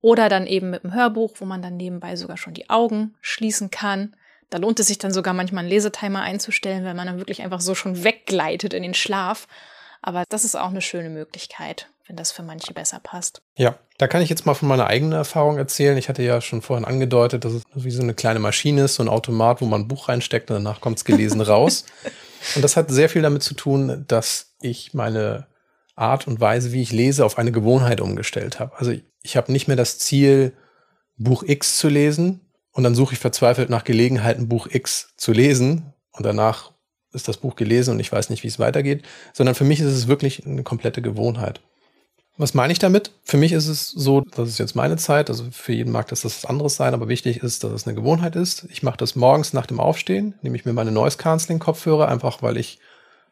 oder 0.00 0.28
dann 0.28 0.46
eben 0.46 0.70
mit 0.70 0.84
einem 0.84 0.94
Hörbuch, 0.94 1.36
wo 1.38 1.46
man 1.46 1.62
dann 1.62 1.76
nebenbei 1.76 2.16
sogar 2.16 2.36
schon 2.36 2.54
die 2.54 2.68
Augen 2.68 3.16
schließen 3.20 3.70
kann. 3.70 4.14
Da 4.50 4.58
lohnt 4.58 4.80
es 4.80 4.86
sich 4.86 4.98
dann 4.98 5.12
sogar 5.12 5.34
manchmal 5.34 5.60
einen 5.60 5.70
Lesetimer 5.70 6.22
einzustellen, 6.22 6.84
weil 6.84 6.94
man 6.94 7.06
dann 7.06 7.18
wirklich 7.18 7.42
einfach 7.42 7.60
so 7.60 7.74
schon 7.74 8.04
weggleitet 8.04 8.74
in 8.74 8.82
den 8.82 8.94
Schlaf. 8.94 9.46
Aber 10.02 10.24
das 10.28 10.44
ist 10.44 10.54
auch 10.54 10.68
eine 10.68 10.82
schöne 10.82 11.08
Möglichkeit, 11.08 11.88
wenn 12.06 12.16
das 12.16 12.30
für 12.30 12.42
manche 12.42 12.74
besser 12.74 13.00
passt. 13.02 13.40
Ja, 13.56 13.78
da 13.96 14.06
kann 14.06 14.20
ich 14.20 14.28
jetzt 14.28 14.44
mal 14.44 14.54
von 14.54 14.68
meiner 14.68 14.86
eigenen 14.86 15.12
Erfahrung 15.12 15.56
erzählen. 15.56 15.96
Ich 15.96 16.08
hatte 16.08 16.22
ja 16.22 16.40
schon 16.40 16.60
vorhin 16.60 16.84
angedeutet, 16.84 17.44
dass 17.44 17.54
es 17.54 17.62
wie 17.74 17.90
so 17.90 18.02
eine 18.02 18.14
kleine 18.14 18.38
Maschine 18.38 18.84
ist, 18.84 18.96
so 18.96 19.02
ein 19.02 19.08
Automat, 19.08 19.62
wo 19.62 19.66
man 19.66 19.82
ein 19.82 19.88
Buch 19.88 20.08
reinsteckt 20.08 20.50
und 20.50 20.56
danach 20.56 20.80
kommt 20.80 20.98
es 20.98 21.04
gelesen 21.04 21.40
raus. 21.40 21.86
Und 22.54 22.62
das 22.62 22.76
hat 22.76 22.90
sehr 22.90 23.08
viel 23.08 23.22
damit 23.22 23.42
zu 23.42 23.54
tun, 23.54 24.04
dass 24.06 24.54
ich 24.60 24.92
meine 24.92 25.46
Art 25.96 26.26
und 26.26 26.40
Weise, 26.40 26.72
wie 26.72 26.82
ich 26.82 26.92
lese, 26.92 27.24
auf 27.24 27.38
eine 27.38 27.52
Gewohnheit 27.52 28.00
umgestellt 28.00 28.60
habe. 28.60 28.76
Also 28.76 28.90
ich, 28.90 29.04
ich 29.22 29.36
habe 29.38 29.52
nicht 29.52 29.68
mehr 29.68 29.76
das 29.76 29.98
Ziel, 29.98 30.52
Buch 31.16 31.44
X 31.46 31.78
zu 31.78 31.88
lesen 31.88 32.43
und 32.74 32.82
dann 32.84 32.94
suche 32.94 33.14
ich 33.14 33.20
verzweifelt 33.20 33.70
nach 33.70 33.84
Gelegenheiten, 33.84 34.48
Buch 34.48 34.66
X 34.70 35.14
zu 35.16 35.32
lesen 35.32 35.94
und 36.12 36.26
danach 36.26 36.72
ist 37.12 37.28
das 37.28 37.38
Buch 37.38 37.56
gelesen 37.56 37.92
und 37.92 38.00
ich 38.00 38.12
weiß 38.12 38.28
nicht, 38.28 38.42
wie 38.42 38.48
es 38.48 38.58
weitergeht, 38.58 39.04
sondern 39.32 39.54
für 39.54 39.64
mich 39.64 39.80
ist 39.80 39.92
es 39.92 40.08
wirklich 40.08 40.44
eine 40.44 40.64
komplette 40.64 41.00
Gewohnheit. 41.00 41.60
Was 42.36 42.52
meine 42.52 42.72
ich 42.72 42.80
damit? 42.80 43.12
Für 43.22 43.36
mich 43.36 43.52
ist 43.52 43.68
es 43.68 43.88
so, 43.90 44.22
das 44.22 44.48
ist 44.48 44.58
jetzt 44.58 44.74
meine 44.74 44.96
Zeit, 44.96 45.30
also 45.30 45.44
für 45.52 45.72
jeden 45.72 45.92
mag 45.92 46.08
das 46.08 46.24
was 46.24 46.44
anderes 46.44 46.74
sein, 46.74 46.92
aber 46.92 47.08
wichtig 47.08 47.44
ist, 47.44 47.62
dass 47.62 47.70
es 47.70 47.86
eine 47.86 47.94
Gewohnheit 47.94 48.34
ist. 48.34 48.66
Ich 48.70 48.82
mache 48.82 48.96
das 48.96 49.14
morgens 49.14 49.52
nach 49.52 49.66
dem 49.66 49.78
Aufstehen, 49.78 50.34
nehme 50.42 50.56
ich 50.56 50.64
mir 50.64 50.72
meine 50.72 50.90
Noise 50.90 51.16
Cancelling 51.16 51.60
Kopfhörer, 51.60 52.08
einfach 52.08 52.42
weil 52.42 52.56
ich 52.56 52.80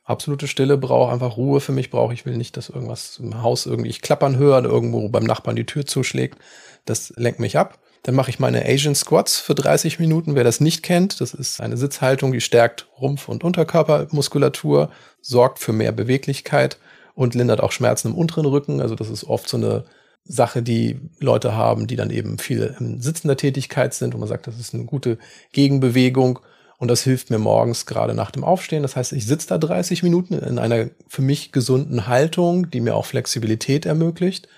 absolute 0.04 0.46
Stille 0.46 0.78
brauche, 0.78 1.12
einfach 1.12 1.37
Ruhe 1.37 1.61
für 1.61 1.72
mich 1.72 1.90
brauche. 1.90 2.14
Ich 2.14 2.26
will 2.26 2.37
nicht, 2.37 2.56
dass 2.56 2.68
irgendwas 2.68 3.18
im 3.18 3.42
Haus 3.42 3.66
irgendwie 3.66 3.90
ich 3.90 4.02
klappern 4.02 4.37
höre 4.37 4.64
irgendwo 4.64 5.08
beim 5.08 5.25
Nachbarn 5.25 5.56
die 5.56 5.66
Tür 5.66 5.84
zuschlägt. 5.84 6.38
Das 6.84 7.12
lenkt 7.16 7.40
mich 7.40 7.58
ab. 7.58 7.80
Dann 8.02 8.16
mache 8.16 8.30
ich 8.30 8.40
meine 8.40 8.64
Asian 8.66 8.97
Squats 8.97 9.38
für 9.38 9.54
30 9.54 10.00
Minuten. 10.00 10.35
Wer 10.35 10.42
das 10.44 10.61
nicht 10.61 10.82
kennt, 10.82 11.21
das 11.21 11.35
ist 11.35 11.61
eine 11.61 11.76
Sitzhaltung, 11.76 12.32
die 12.32 12.40
stärkt 12.40 12.88
Rumpf- 13.00 13.28
und 13.28 13.44
Unterkörpermuskulatur, 13.44 14.90
sorgt 15.21 15.61
für 15.61 15.73
mehr 15.73 15.92
Beweglichkeit 15.92 16.78
und 17.14 17.35
lindert 17.35 17.61
auch 17.61 17.71
Schmerzen 17.71 18.09
im 18.09 18.14
unteren 18.14 18.47
Rücken. 18.47 18.80
Also 18.80 18.97
das 18.97 19.09
ist 19.09 19.25
oft 19.25 19.49
so 19.49 19.56
eine 19.56 19.85
Sache, 20.25 20.62
die 20.62 21.00
Leute 21.21 21.54
haben, 21.54 21.87
die 21.87 21.97
dann 21.97 22.11
eben 22.11 22.38
viel 22.38 22.75
in 22.78 23.00
sitzender 23.00 23.37
Tätigkeit 23.37 23.94
sind, 23.94 24.14
wo 24.14 24.18
man 24.18 24.28
sagt, 24.28 24.47
das 24.47 24.59
ist 24.59 24.75
eine 24.75 24.85
gute 24.85 25.18
Gegenbewegung 25.52 26.40
und 26.78 26.88
das 26.88 27.02
hilft 27.02 27.30
mir 27.30 27.38
morgens 27.38 27.87
gerade 27.87 28.14
nach 28.14 28.32
dem 28.32 28.42
Aufstehen. 28.42 28.82
Das 28.82 28.97
heißt, 28.97 29.12
ich 29.12 29.26
sitze 29.26 29.49
da 29.49 29.59
30 29.59 30.02
Minuten 30.02 30.35
in 30.35 30.59
einer 30.59 30.90
für 31.06 31.23
mich 31.23 31.52
gesunden 31.52 32.09
Haltung, 32.09 32.71
die 32.71 32.80
mir 32.80 32.97
auch 32.97 33.06
Flexibilität 33.06 33.87
ermöglicht. 33.87 34.49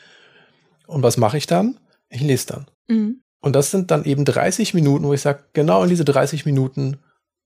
Und 0.86 1.02
was 1.02 1.18
mache 1.18 1.36
ich 1.36 1.46
dann? 1.46 1.78
Ich 2.08 2.22
lese 2.22 2.46
dann. 2.46 2.66
Mhm. 2.88 3.23
Und 3.44 3.52
das 3.52 3.70
sind 3.70 3.90
dann 3.90 4.06
eben 4.06 4.24
30 4.24 4.72
Minuten, 4.72 5.04
wo 5.04 5.12
ich 5.12 5.20
sage, 5.20 5.40
genau 5.52 5.82
in 5.82 5.90
diese 5.90 6.06
30 6.06 6.46
Minuten 6.46 6.96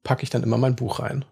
packe 0.05 0.23
ich 0.23 0.31
dann 0.31 0.45
immer 0.45 0.57
mein 0.57 0.77
Buch 0.77 1.01
rein. 1.01 1.25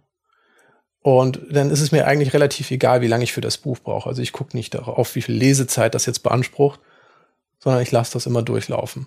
Und 0.99 1.40
dann 1.49 1.70
ist 1.70 1.80
es 1.80 1.92
mir 1.92 2.08
eigentlich 2.08 2.35
relativ 2.35 2.73
egal, 2.73 3.00
wie 3.00 3.06
lange 3.06 3.23
ich 3.23 3.32
für 3.32 3.40
das 3.40 3.58
Buch 3.58 3.78
brauche. 3.78 4.08
Also 4.08 4.23
ich 4.23 4.32
gucke 4.32 4.56
nicht 4.56 4.75
darauf, 4.75 5.14
wie 5.14 5.23
viel 5.23 5.37
Lesezeit 5.37 5.94
das 5.94 6.05
jetzt 6.07 6.24
beansprucht, 6.24 6.81
sondern 7.61 7.81
ich 7.81 7.92
lasse 7.92 8.14
das 8.14 8.26
immer 8.26 8.42
durchlaufen. 8.42 9.07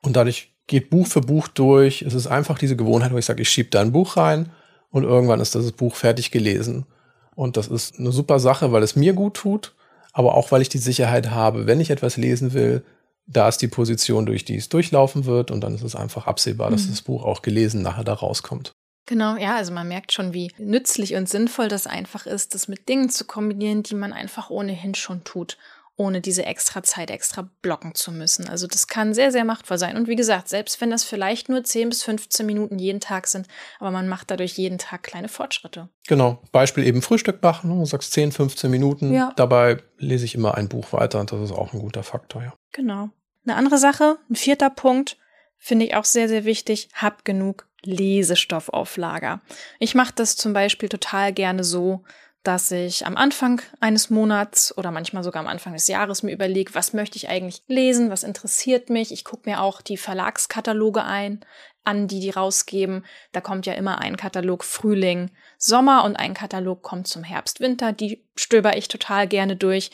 Und 0.00 0.16
dadurch 0.16 0.54
geht 0.66 0.88
Buch 0.88 1.06
für 1.06 1.20
Buch 1.20 1.48
durch. 1.48 2.00
Es 2.00 2.14
ist 2.14 2.26
einfach 2.26 2.58
diese 2.58 2.74
Gewohnheit, 2.74 3.12
wo 3.12 3.18
ich 3.18 3.26
sage, 3.26 3.42
ich 3.42 3.50
schiebe 3.50 3.68
da 3.68 3.82
ein 3.82 3.92
Buch 3.92 4.16
rein 4.16 4.52
und 4.88 5.04
irgendwann 5.04 5.40
ist 5.40 5.54
das 5.54 5.70
Buch 5.72 5.96
fertig 5.96 6.30
gelesen. 6.30 6.86
Und 7.34 7.58
das 7.58 7.68
ist 7.68 7.98
eine 7.98 8.10
super 8.10 8.38
Sache, 8.38 8.72
weil 8.72 8.82
es 8.82 8.96
mir 8.96 9.12
gut 9.12 9.34
tut, 9.34 9.74
aber 10.14 10.34
auch 10.34 10.50
weil 10.50 10.62
ich 10.62 10.70
die 10.70 10.78
Sicherheit 10.78 11.30
habe, 11.30 11.66
wenn 11.66 11.80
ich 11.80 11.90
etwas 11.90 12.16
lesen 12.16 12.54
will, 12.54 12.82
da 13.26 13.48
ist 13.48 13.58
die 13.58 13.68
Position, 13.68 14.26
durch 14.26 14.44
die 14.44 14.56
es 14.56 14.68
durchlaufen 14.68 15.24
wird 15.24 15.50
und 15.50 15.60
dann 15.62 15.74
ist 15.74 15.82
es 15.82 15.96
einfach 15.96 16.26
absehbar, 16.26 16.70
dass 16.70 16.86
mhm. 16.86 16.90
das 16.90 17.02
Buch 17.02 17.24
auch 17.24 17.42
gelesen 17.42 17.82
nachher 17.82 18.04
da 18.04 18.14
rauskommt. 18.14 18.72
Genau, 19.06 19.36
ja, 19.36 19.56
also 19.56 19.72
man 19.72 19.88
merkt 19.88 20.12
schon, 20.12 20.32
wie 20.32 20.50
nützlich 20.58 21.14
und 21.14 21.28
sinnvoll 21.28 21.68
das 21.68 21.86
einfach 21.86 22.26
ist, 22.26 22.54
das 22.54 22.68
mit 22.68 22.88
Dingen 22.88 23.10
zu 23.10 23.24
kombinieren, 23.24 23.82
die 23.82 23.94
man 23.94 24.14
einfach 24.14 24.48
ohnehin 24.48 24.94
schon 24.94 25.24
tut, 25.24 25.58
ohne 25.96 26.22
diese 26.22 26.46
extra 26.46 26.82
Zeit 26.82 27.10
extra 27.10 27.48
blocken 27.60 27.94
zu 27.94 28.10
müssen. 28.12 28.48
Also 28.48 28.66
das 28.66 28.88
kann 28.88 29.12
sehr, 29.12 29.30
sehr 29.30 29.44
machtvoll 29.44 29.78
sein. 29.78 29.96
Und 29.96 30.08
wie 30.08 30.16
gesagt, 30.16 30.48
selbst 30.48 30.80
wenn 30.80 30.90
das 30.90 31.04
vielleicht 31.04 31.50
nur 31.50 31.62
10 31.62 31.90
bis 31.90 32.02
15 32.02 32.46
Minuten 32.46 32.78
jeden 32.78 33.00
Tag 33.00 33.26
sind, 33.26 33.46
aber 33.78 33.90
man 33.90 34.08
macht 34.08 34.30
dadurch 34.30 34.56
jeden 34.56 34.78
Tag 34.78 35.02
kleine 35.02 35.28
Fortschritte. 35.28 35.90
Genau, 36.08 36.42
Beispiel 36.50 36.84
eben 36.84 37.02
Frühstück 37.02 37.42
machen, 37.42 37.70
du 37.70 37.84
sagst 37.84 38.12
10, 38.12 38.32
15 38.32 38.70
Minuten, 38.70 39.12
ja. 39.12 39.32
dabei 39.36 39.82
lese 39.98 40.24
ich 40.24 40.34
immer 40.34 40.54
ein 40.54 40.68
Buch 40.68 40.92
weiter 40.92 41.20
und 41.20 41.30
das 41.30 41.42
ist 41.42 41.52
auch 41.52 41.74
ein 41.74 41.80
guter 41.80 42.02
Faktor, 42.02 42.42
ja. 42.42 42.54
Genau. 42.74 43.10
Eine 43.46 43.56
andere 43.56 43.78
Sache, 43.78 44.18
ein 44.28 44.36
vierter 44.36 44.68
Punkt, 44.68 45.16
finde 45.56 45.86
ich 45.86 45.94
auch 45.94 46.04
sehr, 46.04 46.28
sehr 46.28 46.44
wichtig, 46.44 46.88
hab 46.92 47.24
genug 47.24 47.66
Lesestoff 47.82 48.68
auf 48.68 48.96
Lager. 48.96 49.40
Ich 49.78 49.94
mache 49.94 50.12
das 50.14 50.36
zum 50.36 50.52
Beispiel 50.52 50.88
total 50.88 51.32
gerne 51.32 51.62
so, 51.62 52.02
dass 52.42 52.70
ich 52.70 53.06
am 53.06 53.16
Anfang 53.16 53.62
eines 53.80 54.10
Monats 54.10 54.76
oder 54.76 54.90
manchmal 54.90 55.22
sogar 55.22 55.40
am 55.40 55.48
Anfang 55.48 55.72
des 55.72 55.86
Jahres 55.86 56.22
mir 56.22 56.32
überlege, 56.32 56.74
was 56.74 56.92
möchte 56.92 57.16
ich 57.16 57.28
eigentlich 57.28 57.62
lesen, 57.68 58.10
was 58.10 58.22
interessiert 58.22 58.90
mich. 58.90 59.12
Ich 59.12 59.24
gucke 59.24 59.48
mir 59.48 59.62
auch 59.62 59.80
die 59.80 59.96
Verlagskataloge 59.96 61.04
ein, 61.04 61.40
an, 61.84 62.08
die 62.08 62.20
die 62.20 62.30
rausgeben. 62.30 63.04
Da 63.32 63.40
kommt 63.40 63.66
ja 63.66 63.74
immer 63.74 64.00
ein 64.00 64.16
Katalog 64.16 64.64
Frühling, 64.64 65.30
Sommer 65.58 66.04
und 66.04 66.16
ein 66.16 66.34
Katalog 66.34 66.82
kommt 66.82 67.06
zum 67.06 67.22
Herbst, 67.22 67.60
Winter. 67.60 67.92
Die 67.92 68.24
stöber 68.36 68.76
ich 68.76 68.88
total 68.88 69.28
gerne 69.28 69.56
durch. 69.56 69.90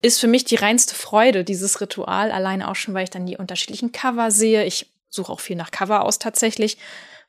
Ist 0.00 0.20
für 0.20 0.28
mich 0.28 0.44
die 0.44 0.56
reinste 0.56 0.94
Freude, 0.94 1.44
dieses 1.44 1.80
Ritual, 1.80 2.30
alleine 2.30 2.70
auch 2.70 2.76
schon, 2.76 2.94
weil 2.94 3.04
ich 3.04 3.10
dann 3.10 3.26
die 3.26 3.36
unterschiedlichen 3.36 3.92
Cover 3.92 4.30
sehe. 4.30 4.64
Ich 4.64 4.92
suche 5.08 5.32
auch 5.32 5.40
viel 5.40 5.56
nach 5.56 5.70
Cover 5.70 6.04
aus 6.04 6.18
tatsächlich 6.18 6.78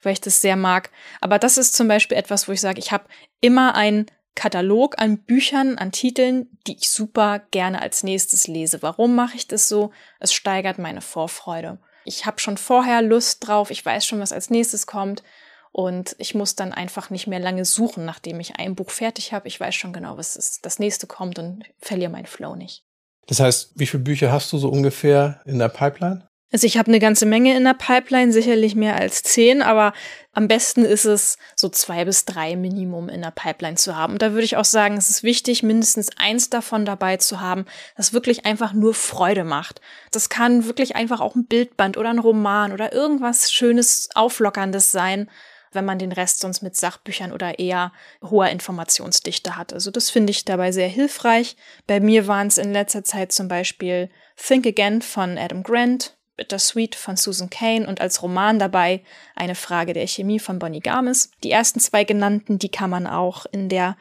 weil 0.02 0.14
ich 0.14 0.22
das 0.22 0.42
sehr 0.42 0.56
mag. 0.56 0.90
Aber 1.22 1.40
das 1.40 1.58
ist 1.58 1.76
zum 1.76 1.88
Beispiel 1.88 2.18
etwas, 2.18 2.48
wo 2.48 2.52
ich 2.52 2.62
sage, 2.62 2.80
ich 2.80 2.92
habe 2.92 3.06
immer 3.42 3.76
einen 3.76 4.06
Katalog 4.36 4.96
an 5.00 5.18
Büchern, 5.18 5.78
an 5.78 5.92
Titeln, 5.92 6.48
die 6.68 6.78
ich 6.78 6.90
super 6.90 7.40
gerne 7.52 7.82
als 7.82 8.04
nächstes 8.04 8.48
lese. 8.48 8.82
Warum 8.82 9.16
mache 9.16 9.36
ich 9.36 9.48
das 9.48 9.68
so? 9.68 9.92
Es 10.20 10.34
steigert 10.34 10.80
meine 10.80 11.02
Vorfreude. 11.02 11.80
Ich 12.06 12.26
habe 12.26 12.40
schon 12.40 12.58
vorher 12.58 13.02
Lust 13.02 13.46
drauf, 13.46 13.70
ich 13.72 13.86
weiß 13.86 14.06
schon, 14.06 14.20
was 14.20 14.32
als 14.32 14.50
nächstes 14.50 14.88
kommt 14.88 15.24
und 15.72 16.16
ich 16.18 16.36
muss 16.36 16.56
dann 16.56 16.74
einfach 16.74 17.10
nicht 17.10 17.28
mehr 17.28 17.40
lange 17.40 17.66
suchen, 17.66 18.06
nachdem 18.06 18.40
ich 18.40 18.56
ein 18.56 18.76
Buch 18.76 18.90
fertig 18.90 19.34
habe. 19.34 19.48
Ich 19.48 19.60
weiß 19.60 19.76
schon 19.76 19.94
genau, 19.94 20.18
was 20.18 20.36
ist, 20.36 20.66
das 20.66 20.80
nächste 20.80 21.08
kommt 21.08 21.40
und 21.40 21.64
verliere 21.78 22.12
meinen 22.12 22.26
Flow 22.26 22.56
nicht. 22.56 22.84
Das 23.28 23.40
heißt, 23.40 23.74
wie 23.76 23.86
viele 23.86 24.04
Bücher 24.04 24.32
hast 24.32 24.52
du 24.52 24.58
so 24.58 24.70
ungefähr 24.70 25.42
in 25.46 25.60
der 25.60 25.70
Pipeline? 25.70 26.28
Also 26.52 26.66
ich 26.66 26.80
habe 26.80 26.88
eine 26.88 27.00
ganze 27.00 27.28
Menge 27.28 27.56
in 27.56 27.64
der 27.64 27.76
Pipeline, 27.76 28.34
sicherlich 28.34 28.74
mehr 28.74 28.96
als 28.96 29.22
zehn, 29.22 29.62
aber 29.62 29.94
am 30.34 30.48
besten 30.48 30.84
ist 30.84 31.06
es, 31.06 31.38
so 31.56 31.70
zwei 31.70 32.06
bis 32.06 32.26
drei 32.26 32.56
Minimum 32.56 33.08
in 33.08 33.22
der 33.22 33.30
Pipeline 33.30 33.76
zu 33.76 33.96
haben. 33.96 34.14
Und 34.14 34.24
da 34.24 34.32
würde 34.32 34.46
ich 34.46 34.58
auch 34.58 34.66
sagen, 34.66 34.98
es 34.98 35.12
ist 35.12 35.22
wichtig, 35.22 35.62
mindestens 35.62 36.10
eins 36.18 36.50
davon 36.50 36.86
dabei 36.86 37.18
zu 37.18 37.40
haben, 37.40 37.66
das 37.96 38.14
wirklich 38.14 38.48
einfach 38.48 38.74
nur 38.74 38.96
Freude 38.96 39.44
macht. 39.44 39.80
Das 40.12 40.30
kann 40.30 40.66
wirklich 40.66 40.96
einfach 40.96 41.20
auch 41.20 41.36
ein 41.36 41.46
Bildband 41.46 41.98
oder 41.98 42.10
ein 42.10 42.18
Roman 42.18 42.72
oder 42.72 42.94
irgendwas 42.94 43.52
Schönes, 43.52 44.10
Auflockerndes 44.16 44.92
sein, 44.92 45.30
wenn 45.72 45.86
man 45.86 46.00
den 46.00 46.12
Rest 46.12 46.40
sonst 46.40 46.62
mit 46.62 46.76
Sachbüchern 46.76 47.32
oder 47.32 47.60
eher 47.60 47.92
hoher 48.24 48.50
Informationsdichte 48.50 49.56
hat. 49.56 49.74
Also 49.74 49.92
das 49.92 50.10
finde 50.10 50.32
ich 50.32 50.46
dabei 50.46 50.72
sehr 50.72 50.88
hilfreich. 50.88 51.56
Bei 51.88 52.00
mir 52.00 52.28
waren 52.28 52.48
es 52.48 52.58
in 52.58 52.74
letzter 52.74 53.04
Zeit 53.04 53.32
zum 53.32 53.48
Beispiel 53.48 54.10
Think 54.36 54.66
Again 54.66 55.02
von 55.02 55.38
Adam 55.38 55.64
Grant, 55.64 56.18
Bittersweet 56.38 56.96
von 56.96 57.18
Susan 57.18 57.50
Kane 57.50 57.86
und 57.86 58.00
als 58.00 58.24
Roman 58.24 58.60
dabei 58.60 59.04
Eine 59.36 59.56
Frage 59.56 59.94
der 59.94 60.08
Chemie 60.08 60.40
von 60.40 60.58
Bonnie 60.58 60.80
Garmis. 60.80 61.32
Die 61.44 61.52
ersten 61.52 61.80
zwei 61.80 62.06
genannten, 62.06 62.60
die 62.60 62.70
kann 62.70 62.90
man 62.90 63.08
auch 63.08 63.46
in 63.52 63.68
der 63.68 63.98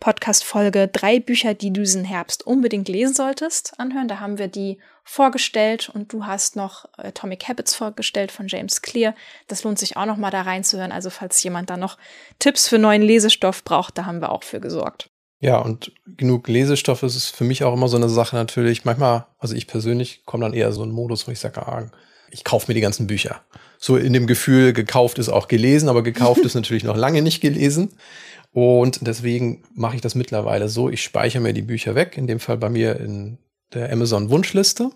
Podcast-Folge 0.00 0.88
Drei 0.88 1.20
Bücher, 1.20 1.54
die 1.54 1.72
du 1.72 1.82
diesen 1.82 2.04
Herbst 2.04 2.44
unbedingt 2.44 2.88
lesen 2.88 3.14
solltest, 3.14 3.78
anhören. 3.78 4.08
Da 4.08 4.18
haben 4.18 4.38
wir 4.38 4.48
die 4.48 4.78
vorgestellt 5.04 5.90
und 5.92 6.12
du 6.12 6.26
hast 6.26 6.56
noch 6.56 6.86
Atomic 6.96 7.48
Habits 7.48 7.74
vorgestellt 7.74 8.30
von 8.30 8.48
James 8.48 8.82
Clear. 8.82 9.14
Das 9.48 9.64
lohnt 9.64 9.78
sich 9.78 9.96
auch 9.96 10.06
noch 10.06 10.16
mal 10.16 10.30
da 10.30 10.42
reinzuhören. 10.42 10.92
Also 10.92 11.10
falls 11.10 11.42
jemand 11.42 11.70
da 11.70 11.76
noch 11.76 11.98
Tipps 12.38 12.68
für 12.68 12.78
neuen 12.78 13.02
Lesestoff 13.02 13.64
braucht, 13.64 13.98
da 13.98 14.06
haben 14.06 14.20
wir 14.20 14.30
auch 14.30 14.44
für 14.44 14.60
gesorgt. 14.60 15.10
Ja, 15.40 15.58
und 15.58 15.92
genug 16.06 16.46
Lesestoff 16.46 17.02
ist 17.02 17.30
für 17.30 17.42
mich 17.42 17.64
auch 17.64 17.74
immer 17.74 17.88
so 17.88 17.96
eine 17.96 18.08
Sache 18.08 18.36
natürlich. 18.36 18.84
Manchmal, 18.84 19.26
also 19.38 19.56
ich 19.56 19.66
persönlich 19.66 20.24
komme 20.24 20.44
dann 20.44 20.54
eher 20.54 20.70
so 20.70 20.82
in 20.82 20.90
einen 20.90 20.94
Modus, 20.94 21.26
wo 21.26 21.32
ich 21.32 21.40
sage, 21.40 21.66
ah, 21.66 21.90
ich 22.30 22.44
kaufe 22.44 22.66
mir 22.68 22.74
die 22.74 22.80
ganzen 22.80 23.08
Bücher. 23.08 23.42
So 23.78 23.96
in 23.96 24.12
dem 24.12 24.28
Gefühl, 24.28 24.72
gekauft 24.72 25.18
ist 25.18 25.28
auch 25.28 25.48
gelesen, 25.48 25.88
aber 25.88 26.02
gekauft 26.02 26.40
ist 26.44 26.54
natürlich 26.54 26.84
noch 26.84 26.96
lange 26.96 27.22
nicht 27.22 27.40
gelesen. 27.40 27.90
Und 28.52 29.04
deswegen 29.06 29.64
mache 29.74 29.96
ich 29.96 30.00
das 30.00 30.14
mittlerweile 30.14 30.68
so, 30.68 30.88
ich 30.88 31.02
speichere 31.02 31.42
mir 31.42 31.54
die 31.54 31.62
Bücher 31.62 31.96
weg, 31.96 32.16
in 32.16 32.28
dem 32.28 32.38
Fall 32.38 32.58
bei 32.58 32.68
mir 32.68 33.00
in 33.00 33.38
der 33.74 33.92
Amazon 33.92 34.30
Wunschliste, 34.30 34.90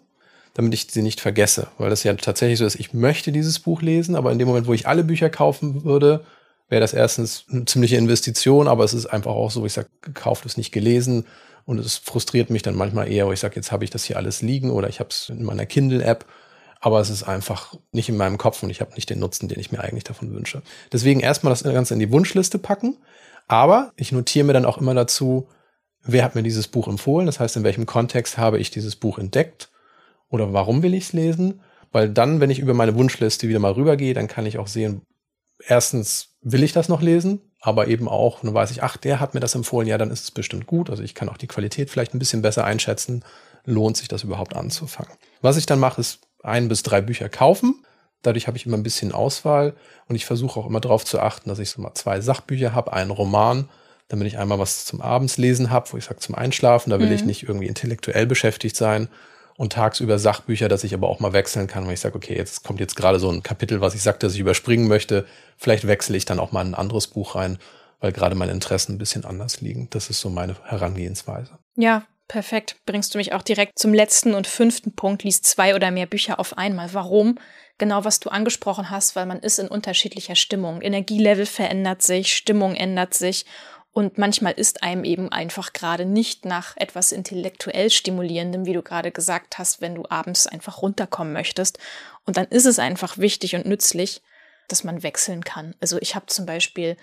damit 0.55 0.75
ich 0.75 0.87
sie 0.91 1.03
nicht 1.03 1.21
vergesse. 1.21 1.69
Weil 1.79 1.91
das 1.91 2.03
ja 2.05 2.15
tatsächlich 2.15 2.59
so 2.59 2.67
ist, 2.67 2.77
ich 2.77 2.93
möchte 2.93 3.33
dieses 3.33 3.59
Buch 3.59 3.83
lesen, 3.83 4.17
aber 4.17 4.33
in 4.33 4.39
dem 4.39 4.49
Moment, 4.49 4.67
wo 4.67 4.73
ich 4.73 4.87
alle 4.87 5.05
Bücher 5.05 5.31
kaufen 5.31 5.85
würde, 5.85 6.25
wäre 6.69 6.81
das 6.81 6.93
erstens 6.93 7.45
eine 7.51 7.65
ziemliche 7.65 7.97
Investition, 7.97 8.69
aber 8.69 8.85
es 8.85 8.95
ist 8.95 9.07
einfach 9.07 9.33
auch 9.33 9.51
so, 9.51 9.65
ich 9.67 9.73
sage, 9.73 9.89
gekauft 10.01 10.47
ist 10.47 10.57
nicht 10.57 10.73
gelesen 10.73 11.27
und 11.65 11.79
es 11.79 11.97
frustriert 11.97 12.51
mich 12.51 12.62
dann 12.62 12.75
manchmal 12.75 13.11
eher, 13.11 13.27
wo 13.27 13.33
ich 13.33 13.41
sage, 13.41 13.57
jetzt 13.57 13.71
habe 13.71 13.85
ich 13.85 13.91
das 13.91 14.05
hier 14.05 14.17
alles 14.17 14.43
liegen 14.43 14.71
oder 14.71 14.89
ich 14.89 14.99
habe 14.99 15.11
es 15.11 15.29
in 15.29 15.45
meiner 15.45 15.67
Kindle-App, 15.67 16.25
aber 16.81 17.01
es 17.01 17.11
ist 17.11 17.23
einfach 17.23 17.75
nicht 17.93 18.09
in 18.09 18.17
meinem 18.17 18.39
Kopf 18.39 18.62
und 18.62 18.71
ich 18.71 18.81
habe 18.81 18.95
nicht 18.95 19.11
den 19.11 19.21
Nutzen, 19.21 19.49
den 19.49 19.61
ich 19.61 19.71
mir 19.71 19.81
eigentlich 19.81 20.05
davon 20.05 20.33
wünsche. 20.35 20.62
Deswegen 20.93 21.21
erstmal 21.21 21.53
das 21.53 21.62
Ganze 21.62 21.95
in 21.95 22.01
die 22.01 22.11
Wunschliste 22.11 22.59
packen 22.59 22.97
aber 23.49 23.93
ich 23.97 24.12
notiere 24.12 24.47
mir 24.47 24.53
dann 24.53 24.65
auch 24.65 24.79
immer 24.79 24.95
dazu, 24.95 25.49
wer 26.07 26.25
hat 26.25 26.35
mir 26.35 26.42
dieses 26.42 26.69
Buch 26.69 26.88
empfohlen, 26.88 27.27
das 27.27 27.40
heißt, 27.40 27.57
in 27.57 27.64
welchem 27.64 27.87
Kontext 27.87 28.38
habe 28.38 28.59
ich 28.59 28.71
dieses 28.71 28.97
Buch 28.97 29.19
entdeckt? 29.19 29.71
Oder 30.29 30.53
warum 30.53 30.83
will 30.83 30.95
ich 30.95 31.05
es 31.05 31.12
lesen, 31.12 31.61
weil 31.92 32.09
dann, 32.09 32.40
wenn 32.40 32.51
ich 32.51 32.59
über 32.59 32.75
meine 32.75 32.95
Wunschliste 32.95 33.49
wieder 33.49 33.59
mal 33.59 33.73
rübergehe, 33.73 34.14
dann 34.14 34.29
kann 34.29 34.47
ich 34.47 34.59
auch 34.59 34.66
sehen, 34.66 35.03
erstens 35.66 36.37
will 36.42 36.62
ich 36.62 36.73
das 36.73 36.88
noch 36.88 37.03
lesen, 37.03 37.40
aber 37.61 37.88
eben 37.88 38.09
auch, 38.09 38.40
dann 38.40 38.55
weiß 38.55 38.71
ich, 38.71 38.83
ach, 38.83 38.97
der 38.97 39.21
hat 39.21 39.35
mir 39.35 39.40
das 39.40 39.55
empfohlen, 39.55 39.88
ja, 39.88 39.99
dann 39.99 40.11
ist 40.11 40.25
es 40.25 40.31
bestimmt 40.31 40.66
gut. 40.66 40.90
Also 40.90 41.03
ich 41.03 41.14
kann 41.14 41.29
auch 41.29 41.37
die 41.37 41.47
Qualität 41.47 41.90
vielleicht 41.90 42.14
ein 42.14 42.19
bisschen 42.19 42.42
besser 42.42 42.64
einschätzen. 42.64 43.25
Lohnt 43.64 43.97
sich 43.97 44.09
das 44.09 44.23
überhaupt 44.23 44.55
anzufangen? 44.55 45.12
Was 45.40 45.57
ich 45.57 45.66
dann 45.66 45.81
mache, 45.81 46.01
ist 46.01 46.21
ein 46.42 46.69
bis 46.69 46.83
drei 46.83 47.01
Bücher 47.01 47.29
kaufen. 47.29 47.85
Dadurch 48.23 48.47
habe 48.47 48.57
ich 48.57 48.66
immer 48.66 48.77
ein 48.77 48.83
bisschen 48.83 49.12
Auswahl. 49.12 49.75
Und 50.09 50.14
ich 50.14 50.27
versuche 50.27 50.61
auch 50.61 50.66
immer 50.66 50.81
darauf 50.81 51.05
zu 51.05 51.19
achten, 51.19 51.49
dass 51.49 51.59
ich 51.59 51.71
so 51.71 51.83
mal 51.83 51.95
zwei 51.95 52.21
Sachbücher 52.21 52.73
habe, 52.73 52.92
einen 52.92 53.11
Roman, 53.11 53.69
damit 54.09 54.27
ich 54.27 54.38
einmal 54.38 54.59
was 54.59 54.85
zum 54.85 55.01
Abendslesen 55.01 55.71
habe, 55.71 55.92
wo 55.92 55.97
ich 55.97 56.05
sage 56.05 56.21
zum 56.21 56.35
Einschlafen, 56.35 56.90
da 56.90 56.99
will 56.99 57.07
mhm. 57.07 57.12
ich 57.12 57.25
nicht 57.25 57.42
irgendwie 57.42 57.66
intellektuell 57.66 58.27
beschäftigt 58.27 58.77
sein 58.77 59.09
und 59.57 59.73
tagsüber 59.73 60.19
Sachbücher, 60.19 60.69
dass 60.69 60.85
ich 60.85 60.95
aber 60.95 61.09
auch 61.09 61.21
mal 61.21 61.33
wechseln 61.33 61.66
kann, 61.66 61.87
wenn 61.87 61.95
ich 61.95 62.01
sage, 62.01 62.16
okay, 62.16 62.37
jetzt 62.37 62.62
kommt 62.62 62.81
jetzt 62.81 62.95
gerade 62.95 63.19
so 63.19 63.31
ein 63.31 63.42
Kapitel, 63.42 63.81
was 63.81 63.95
ich 63.95 64.03
sagte, 64.03 64.27
dass 64.27 64.35
ich 64.35 64.40
überspringen 64.40 64.87
möchte, 64.87 65.27
vielleicht 65.57 65.87
wechsle 65.87 66.16
ich 66.16 66.25
dann 66.25 66.38
auch 66.38 66.53
mal 66.53 66.64
ein 66.64 66.75
anderes 66.75 67.09
Buch 67.09 67.35
rein, 67.35 67.59
weil 68.01 68.12
gerade 68.12 68.35
meine 68.35 68.53
Interessen 68.53 68.95
ein 68.95 68.99
bisschen 68.99 69.25
anders 69.25 69.61
liegen. 69.61 69.88
Das 69.90 70.11
ist 70.11 70.21
so 70.21 70.29
meine 70.29 70.57
Herangehensweise. 70.64 71.59
Ja, 71.77 72.05
perfekt. 72.29 72.77
Bringst 72.85 73.14
du 73.14 73.19
mich 73.19 73.33
auch 73.33 73.42
direkt 73.42 73.79
zum 73.79 73.95
letzten 73.95 74.35
und 74.35 74.47
fünften 74.47 74.95
Punkt, 74.95 75.25
liest 75.25 75.47
zwei 75.47 75.75
oder 75.75 75.90
mehr 75.90 76.07
Bücher 76.07 76.38
auf 76.38 76.59
einmal. 76.59 76.92
Warum? 76.92 77.38
genau 77.79 78.05
was 78.05 78.21
du 78.21 78.31
angesprochen 78.31 78.90
hast, 78.90 79.16
weil 79.16 79.27
man 79.27 79.40
ist 79.40 79.59
in 79.59 79.69
unterschiedlicher 79.69 80.37
Stimmung. 80.37 80.81
Energielevel 80.81 81.47
verändert 81.47 82.03
sich, 82.03 82.35
Stimmung 82.35 82.75
ändert 82.75 83.14
sich 83.14 83.45
und 83.96 84.18
manchmal 84.18 84.52
ist 84.52 84.82
einem 84.82 85.04
eben 85.04 85.32
einfach 85.32 85.72
gerade 85.72 86.04
nicht 86.04 86.44
nach 86.44 86.76
etwas 86.76 87.12
intellektuell 87.12 87.88
stimulierendem, 87.88 88.66
wie 88.66 88.74
du 88.74 88.82
gerade 88.82 89.11
gesagt 89.11 89.56
hast, 89.56 89.80
wenn 89.80 89.94
du 89.94 90.04
abends 90.11 90.46
einfach 90.46 90.82
runterkommen 90.82 91.32
möchtest. 91.32 91.78
Und 92.26 92.37
dann 92.37 92.44
ist 92.48 92.66
es 92.66 92.78
einfach 92.78 93.16
wichtig 93.16 93.54
und 93.56 93.64
nützlich, 93.64 94.20
dass 94.68 94.85
man 94.85 95.02
wechseln 95.02 95.44
kann. 95.44 95.74
Also 95.80 95.96
ich 95.98 96.14
habe 96.14 96.26
zum 96.26 96.44
Beispiel 96.44 96.98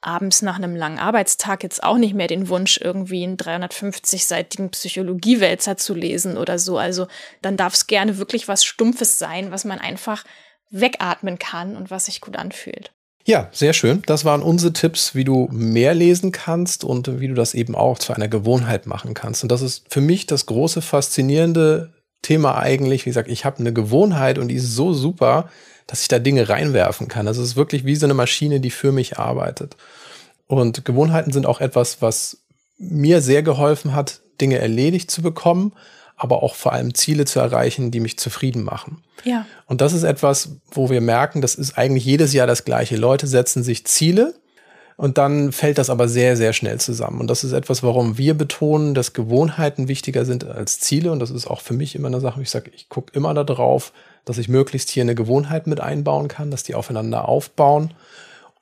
abends 0.00 0.40
nach 0.40 0.56
einem 0.56 0.74
langen 0.74 0.98
Arbeitstag 0.98 1.62
jetzt 1.64 1.82
auch 1.82 1.98
nicht 1.98 2.14
mehr 2.14 2.28
den 2.28 2.48
Wunsch, 2.48 2.80
irgendwie 2.80 3.24
einen 3.24 3.36
350-seitigen 3.36 4.70
Psychologiewälzer 4.70 5.76
zu 5.76 5.92
lesen 5.92 6.38
oder 6.38 6.58
so. 6.58 6.78
Also 6.78 7.08
dann 7.42 7.58
darf 7.58 7.74
es 7.74 7.88
gerne 7.88 8.16
wirklich 8.16 8.48
was 8.48 8.64
Stumpfes 8.64 9.18
sein, 9.18 9.50
was 9.50 9.66
man 9.66 9.80
einfach 9.80 10.24
wegatmen 10.70 11.38
kann 11.38 11.76
und 11.76 11.90
was 11.90 12.06
sich 12.06 12.22
gut 12.22 12.36
anfühlt. 12.36 12.90
Ja, 13.28 13.50
sehr 13.52 13.74
schön. 13.74 14.02
Das 14.06 14.24
waren 14.24 14.40
unsere 14.40 14.72
Tipps, 14.72 15.14
wie 15.14 15.22
du 15.22 15.50
mehr 15.52 15.92
lesen 15.92 16.32
kannst 16.32 16.82
und 16.82 17.20
wie 17.20 17.28
du 17.28 17.34
das 17.34 17.52
eben 17.52 17.74
auch 17.74 17.98
zu 17.98 18.14
einer 18.14 18.26
Gewohnheit 18.26 18.86
machen 18.86 19.12
kannst. 19.12 19.42
Und 19.42 19.52
das 19.52 19.60
ist 19.60 19.84
für 19.92 20.00
mich 20.00 20.24
das 20.24 20.46
große 20.46 20.80
faszinierende 20.80 21.92
Thema 22.22 22.56
eigentlich. 22.56 23.04
Wie 23.04 23.10
gesagt, 23.10 23.28
ich 23.28 23.44
habe 23.44 23.58
eine 23.58 23.74
Gewohnheit 23.74 24.38
und 24.38 24.48
die 24.48 24.54
ist 24.54 24.74
so 24.74 24.94
super, 24.94 25.50
dass 25.86 26.00
ich 26.00 26.08
da 26.08 26.18
Dinge 26.18 26.48
reinwerfen 26.48 27.08
kann. 27.08 27.26
Das 27.26 27.36
ist 27.36 27.54
wirklich 27.54 27.84
wie 27.84 27.96
so 27.96 28.06
eine 28.06 28.14
Maschine, 28.14 28.60
die 28.60 28.70
für 28.70 28.92
mich 28.92 29.18
arbeitet. 29.18 29.76
Und 30.46 30.86
Gewohnheiten 30.86 31.30
sind 31.30 31.44
auch 31.44 31.60
etwas, 31.60 32.00
was 32.00 32.38
mir 32.78 33.20
sehr 33.20 33.42
geholfen 33.42 33.94
hat, 33.94 34.22
Dinge 34.40 34.56
erledigt 34.56 35.10
zu 35.10 35.20
bekommen, 35.20 35.74
aber 36.18 36.42
auch 36.42 36.54
vor 36.54 36.72
allem 36.72 36.94
Ziele 36.94 37.24
zu 37.24 37.38
erreichen, 37.38 37.90
die 37.90 38.00
mich 38.00 38.18
zufrieden 38.18 38.64
machen. 38.64 39.02
Ja. 39.24 39.46
Und 39.66 39.80
das 39.80 39.92
ist 39.92 40.02
etwas, 40.02 40.56
wo 40.70 40.90
wir 40.90 41.00
merken, 41.00 41.40
das 41.40 41.54
ist 41.54 41.78
eigentlich 41.78 42.04
jedes 42.04 42.32
Jahr 42.32 42.46
das 42.46 42.64
gleiche. 42.64 42.96
Leute 42.96 43.26
setzen 43.26 43.62
sich 43.62 43.86
Ziele 43.86 44.34
und 44.96 45.16
dann 45.16 45.52
fällt 45.52 45.78
das 45.78 45.90
aber 45.90 46.08
sehr, 46.08 46.36
sehr 46.36 46.52
schnell 46.52 46.80
zusammen. 46.80 47.20
Und 47.20 47.28
das 47.28 47.44
ist 47.44 47.52
etwas, 47.52 47.84
warum 47.84 48.18
wir 48.18 48.34
betonen, 48.34 48.94
dass 48.94 49.12
Gewohnheiten 49.12 49.86
wichtiger 49.86 50.24
sind 50.24 50.44
als 50.44 50.80
Ziele. 50.80 51.12
Und 51.12 51.20
das 51.20 51.30
ist 51.30 51.46
auch 51.46 51.60
für 51.60 51.74
mich 51.74 51.94
immer 51.94 52.08
eine 52.08 52.20
Sache, 52.20 52.42
ich 52.42 52.50
sage, 52.50 52.72
ich 52.74 52.88
gucke 52.88 53.12
immer 53.14 53.32
darauf, 53.32 53.92
dass 54.24 54.38
ich 54.38 54.48
möglichst 54.48 54.90
hier 54.90 55.04
eine 55.04 55.14
Gewohnheit 55.14 55.68
mit 55.68 55.80
einbauen 55.80 56.26
kann, 56.26 56.50
dass 56.50 56.64
die 56.64 56.74
aufeinander 56.74 57.28
aufbauen. 57.28 57.94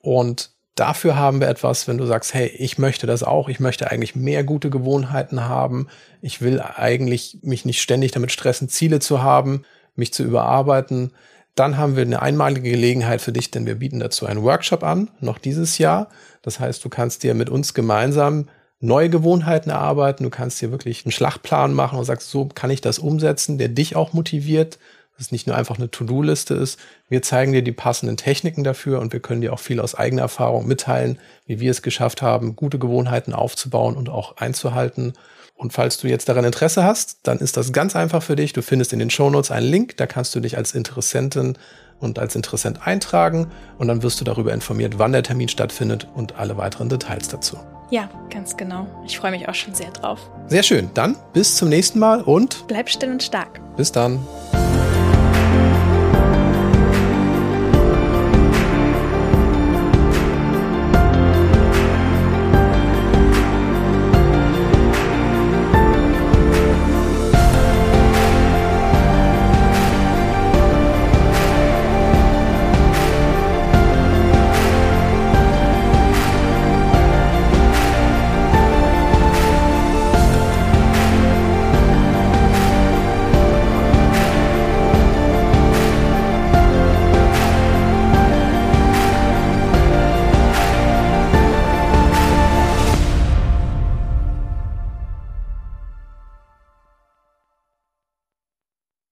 Und 0.03 0.51
dafür 0.77 1.17
haben 1.17 1.41
wir 1.41 1.49
etwas, 1.49 1.89
wenn 1.89 1.99
du 1.99 2.07
sagst, 2.07 2.35
hey, 2.35 2.47
ich 2.47 2.79
möchte 2.79 3.07
das 3.07 3.25
auch, 3.25 3.49
ich 3.49 3.59
möchte 3.59 3.91
eigentlich 3.91 4.15
mehr 4.15 4.45
gute 4.45 4.71
Gewohnheiten 4.71 5.45
haben, 5.45 5.89
ich 6.23 6.41
will 6.41 6.61
eigentlich 6.61 7.39
mich 7.43 7.65
nicht 7.65 7.83
ständig 7.83 8.13
damit 8.13 8.31
stressen, 8.31 8.69
Ziele 8.69 9.01
zu 9.01 9.23
haben, 9.23 9.65
mich 9.97 10.13
zu 10.13 10.23
überarbeiten, 10.23 11.13
dann 11.57 11.79
haben 11.79 11.97
wir 11.97 12.03
eine 12.03 12.21
einmalige 12.21 12.71
Gelegenheit 12.71 13.23
für 13.23 13.33
dich, 13.33 13.51
denn 13.51 13.67
wir 13.67 13.77
bieten 13.77 13.99
dazu 13.99 14.27
einen 14.27 14.43
Workshop 14.43 14.85
an, 14.85 15.11
noch 15.21 15.39
dieses 15.39 15.79
Jahr. 15.79 16.09
Das 16.43 16.61
heißt, 16.61 16.85
du 16.85 16.91
kannst 16.91 17.23
dir 17.23 17.35
mit 17.35 17.49
uns 17.49 17.73
gemeinsam 17.73 18.49
neue 18.79 19.09
Gewohnheiten 19.09 19.71
erarbeiten, 19.71 20.25
du 20.25 20.31
kannst 20.31 20.61
dir 20.61 20.71
wirklich 20.71 21.07
einen 21.07 21.13
Schlachtplan 21.13 21.73
machen 21.73 21.99
und 21.99 22.05
sagst, 22.05 22.31
so 22.31 22.47
kann 22.47 22.69
ich 22.71 22.83
das 22.83 22.99
umsetzen, 22.99 23.57
der 23.57 23.69
dich 23.69 23.97
auch 23.97 24.13
motiviert, 24.13 24.79
dass 25.17 25.27
es 25.27 25.33
nicht 25.33 25.47
nur 25.47 25.57
einfach 25.57 25.79
eine 25.79 25.91
To-Do-Liste 25.91 26.55
ist. 26.55 26.79
Wir 27.09 27.23
zeigen 27.23 27.53
dir 27.53 27.63
die 27.63 27.73
passenden 27.73 28.17
Techniken 28.17 28.65
dafür 28.65 29.01
und 29.01 29.13
wir 29.13 29.21
können 29.21 29.41
dir 29.41 29.53
auch 29.53 29.59
viel 29.59 29.81
aus 29.81 29.95
eigener 29.95 30.23
Erfahrung 30.23 30.67
mitteilen, 30.67 31.19
wie 31.47 31.61
wir 31.61 31.71
es 31.71 31.83
geschafft 31.83 32.23
haben, 32.23 32.57
gute 32.57 32.79
Gewohnheiten 32.79 33.33
aufzubauen 33.33 33.97
und 33.97 34.09
auch 34.09 34.37
einzuhalten. 34.37 35.15
Und 35.55 35.73
falls 35.73 35.97
du 35.97 36.07
jetzt 36.07 36.29
daran 36.29 36.45
Interesse 36.45 36.85
hast, 36.85 37.21
dann 37.23 37.39
ist 37.39 37.57
das 37.57 37.73
ganz 37.73 37.97
einfach 37.97 38.23
für 38.23 38.37
dich. 38.37 38.53
Du 38.53 38.61
findest 38.61 38.93
in 38.93 38.99
den 38.99 39.09
Shownotes 39.09 39.51
einen 39.51 39.67
Link, 39.67 39.97
da 39.97 40.07
kannst 40.07 40.35
du 40.35 40.41
dich 40.41 40.59
als 40.59 40.75
Interessentin 40.75 41.57
und 41.99 42.19
als 42.19 42.37
Interessent 42.37 42.87
eintragen 42.87 43.51
und 43.79 43.89
dann 43.89 44.03
wirst 44.03 44.21
du 44.21 44.25
darüber 44.25 44.53
informiert, 44.53 44.99
wann 44.99 45.13
der 45.13 45.23
Termin 45.23 45.49
stattfindet 45.49 46.07
und 46.15 46.37
alle 46.37 46.59
weiteren 46.59 46.91
Details 46.91 47.29
dazu. 47.29 47.57
Ja, 47.91 48.11
ganz 48.31 48.57
genau. 48.57 48.87
Ich 49.07 49.19
freue 49.19 49.31
mich 49.31 49.49
auch 49.49 49.55
schon 49.55 49.75
sehr 49.75 49.91
drauf. 49.93 50.19
Sehr 50.49 50.63
schön. 50.63 50.91
Dann 50.95 51.17
bis 51.33 51.57
zum 51.57 51.69
nächsten 51.69 51.99
Mal 52.01 52.21
und 52.21 52.67
bleib 52.67 52.91
still 52.91 53.11
und 53.13 53.23
stark. 53.23 53.61
Bis 53.77 53.93
dann. 53.93 54.19